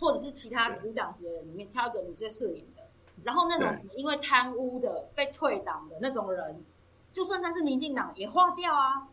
[0.00, 2.82] 或者是其他无党籍的人里面挑一个你最顺眼的，
[3.22, 6.64] 然后那种什么因为贪污的被退党的那种人，
[7.12, 9.08] 就算他是民进党也划掉啊。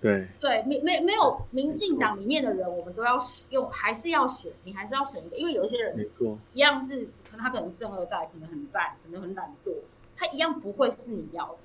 [0.00, 3.18] 对对，没没没有民进党里面的人，我们都要
[3.50, 9.74] 用，还是要选，你还是要选一个，因为有一些人没错，一样是，可能他可能正二代，可能很烂，可能很懒惰，
[10.16, 11.58] 他一样不会是你要的。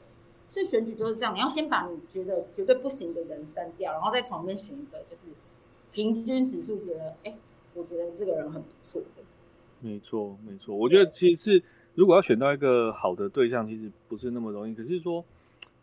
[0.50, 5.22] 所以选举就是这样，你要先把你觉得绝对不行的人删掉，然后再从里面选一个，就是
[5.94, 7.34] 平均指数觉得，哎，
[7.74, 9.24] 我觉得这个人很不错的。
[9.80, 11.64] 没错，没错，我觉得其实是
[11.94, 14.76] 如果要选到一个好的对象，其实不是那么容易。
[14.76, 15.24] 可是说。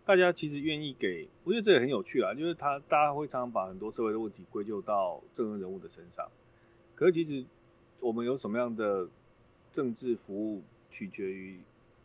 [0.05, 6.29] 大家其实愿意给，我觉得这也很有趣啊，就是他大家会常常把很多社会的问题归咎到政治人物的身上，
[6.97, 7.45] 可是其实
[8.01, 9.09] 我们有什么样的
[9.73, 11.61] 政治服务，取决于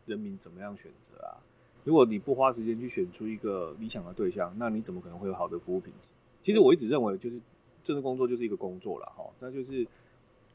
[0.06, 1.42] 人民怎么样选择啊。
[1.82, 6.10] 如果你不花时间去选出一个理想的对象，那你怎么可能会有好的服务品质？
[6.40, 7.40] 其实我一直认为，就是
[7.82, 9.84] 政治工作就是一个工作了哈，那就是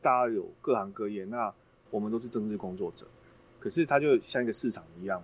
[0.02, 1.54] 大家有各行各业，那
[1.92, 3.06] 我们都是政治工作者，
[3.60, 5.22] 可是它就像一个市场一样。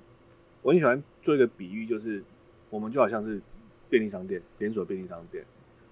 [0.62, 2.24] 我很喜欢做一个比喻，就是
[2.70, 3.42] 我们就好像是
[3.90, 5.44] 便利商店连锁便利商店，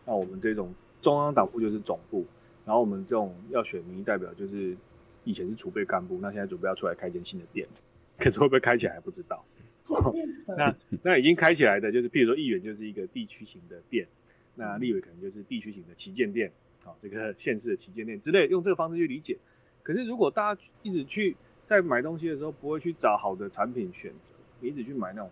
[0.05, 2.26] 那我们这种中央党部就是总部，
[2.65, 4.76] 然后我们这种要选民意代表就是
[5.24, 7.68] 以前是储备干部，那现在准备要出来开一间新的店，
[8.18, 9.43] 可是会不会开起来还不知道。
[10.57, 14.05] 那那已经开起来的，就是譬如说议员就是一个地区型的店，
[14.55, 16.51] 那立委可能就是地区型的旗舰店，
[16.84, 19.38] 好，这个县市的旗舰店之类，用这个方式去理解。
[19.84, 25.30] 可是如果大家一直去在买东西的时候，不会去找好的产品选择，你一直去买那种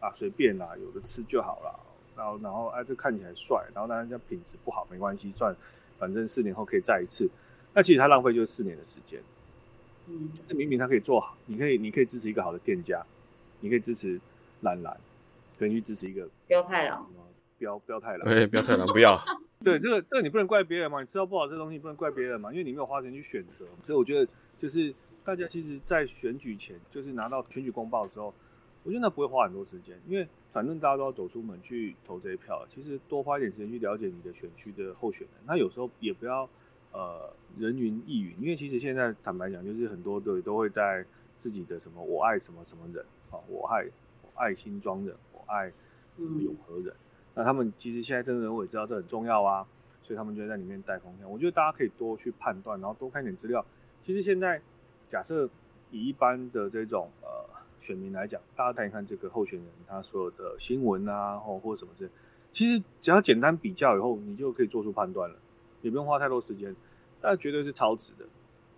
[0.00, 1.80] 啊随便啦，有的吃就好了，
[2.16, 5.54] 然后然后哎这看起来帅，然后当然这品质不好没关系，算
[5.98, 7.28] 反正四年后可以再一次，
[7.74, 9.20] 那其实他浪费就是四年的时间。
[10.06, 13.04] 嗯，那明明他可以做好，你可以你可以支持一个好的店家，
[13.60, 14.20] 你可以支持
[14.62, 14.98] 蓝蓝，
[15.58, 17.06] 可以去支持一个标太郎，
[17.58, 18.28] 标标太郎。
[18.28, 19.20] 哎，不要太郎，不要。
[19.62, 23.66] 对，这个这个你不能怪别人嘛，你吃到不好吃的东西，你不能怪别人嘛，因为你没有花钱去选择。
[23.84, 24.26] 所以我觉得
[24.58, 24.92] 就是
[25.22, 28.32] 大家其实，在选举前，就是拿到选举公报之后，
[28.82, 36.48] 我觉得那不会花很多时间，因为反正大家都要走出门去投这一票，其实多花一点时间去了解你的选区的候选人，那有时候也不要
[36.92, 41.04] 呃人云亦云，因为其实现在坦白讲，就是很多的都会在
[41.38, 43.84] 自己的什么我爱什么什么人啊，我爱
[44.22, 45.70] 我爱新庄人，我爱
[46.16, 46.94] 什么永和人。
[47.34, 49.66] 那他们其实现在真人我也知道这很重要啊，
[50.02, 51.30] 所以他们就在里面带风向。
[51.30, 53.64] 我觉得大家可以多去判断，然后多看点资料。
[54.02, 54.60] 其实现在
[55.08, 55.48] 假设
[55.90, 57.19] 以一般的这种呃
[57.80, 62.10] 选民来讲，大家看一看这个候选人他所有的新闻啊，或或什么之类，
[62.52, 65.36] 其实只要简单比较以后，你就可以做出判断了，
[65.82, 66.74] 也不用花太多时间。
[67.22, 68.24] 但绝对是超值的，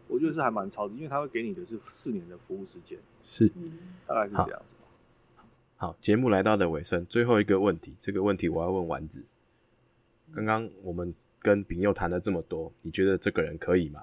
[0.09, 5.45] 我觉得是还蛮超值，因为他会给你的是四年的服务时间，是，嗯，大概是这样子。
[5.77, 9.23] 好，节目来到的尾声，最后一个问题，这个问题我要问丸子。
[10.35, 14.03] 刚刚我们跟丙佑谈了这么多，你觉得这个人可以吗？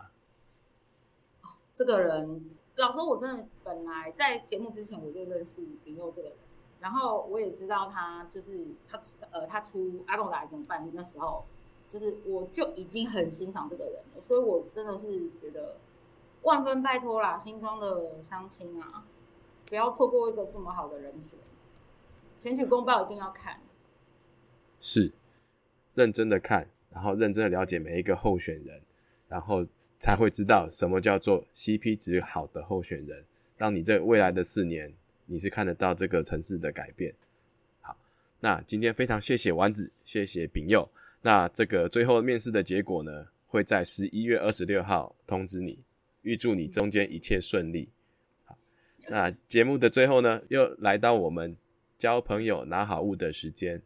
[1.74, 2.42] 这个人，
[2.80, 6.38] 老师，我真的本来在节目之前我就认识林佑这个人，
[6.80, 9.00] 然后我也知道他就是他
[9.32, 11.44] 呃他出阿贡达怎么办那时候，
[11.90, 15.76] 就是我就已经很欣赏这个人了，所以我真的是觉得
[16.44, 19.04] 万分拜托啦，新庄的相亲啊，
[19.68, 21.38] 不要错过一个这么好的人选，
[22.40, 23.58] 选举公报一定要看。
[24.80, 25.12] 是，
[25.96, 28.82] 认真的看，然后认真的了解每一个候选人，
[29.28, 29.66] 然后
[30.00, 33.24] 才会知道什么叫做 CP 值好的候选人。
[33.58, 34.92] 让你这未来的四年，
[35.26, 37.14] 你是看得到这个城市的改变。
[37.82, 37.96] 好，
[38.40, 40.90] 那今天非常谢谢丸子，谢谢丙佑。
[41.22, 45.78] 那这个最后面试的结果呢，会在十一月二十六号通知你。
[46.22, 47.90] 预祝你中间一切顺利。
[48.46, 48.58] 好，
[49.08, 51.56] 那节目的最后呢，又来到我们
[51.98, 53.82] 交朋友拿好物的时间。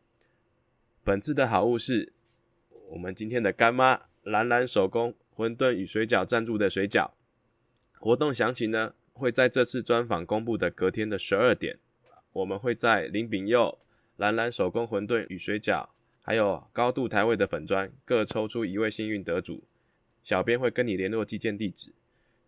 [1.03, 2.13] 本次的好物是
[2.89, 7.11] 我们今天的干妈兰兰手工馄饨与水饺赞助的水饺。
[7.99, 11.79] 活动详情呢会在这次专访公布的隔天的十二点，
[12.33, 13.79] 我们会在林炳佑
[14.17, 15.89] 蓝蓝手工馄饨与水饺，
[16.21, 19.63] 还有高度台位的粉砖各抽出一位幸运得主，
[20.23, 21.93] 小编会跟你联络寄件地址，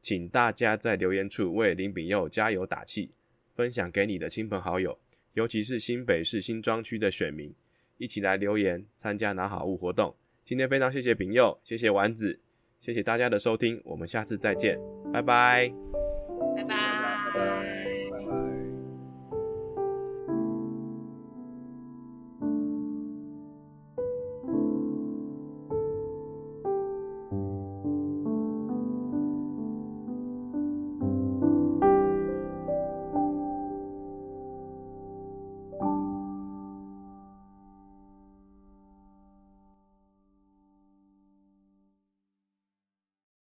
[0.02, 3.12] 请大家在留言处为林炳佑加油打气，
[3.56, 5.00] 分享给你的亲朋好友，
[5.34, 7.54] 尤其是新北市新庄区的选民。
[7.98, 10.14] 一起来留言参加拿好物活动。
[10.44, 12.42] 今天非常谢谢炳佑，谢谢丸子，
[12.86, 14.80] 谢谢大家的收听，我们下次再见，
[15.12, 15.74] 拜拜。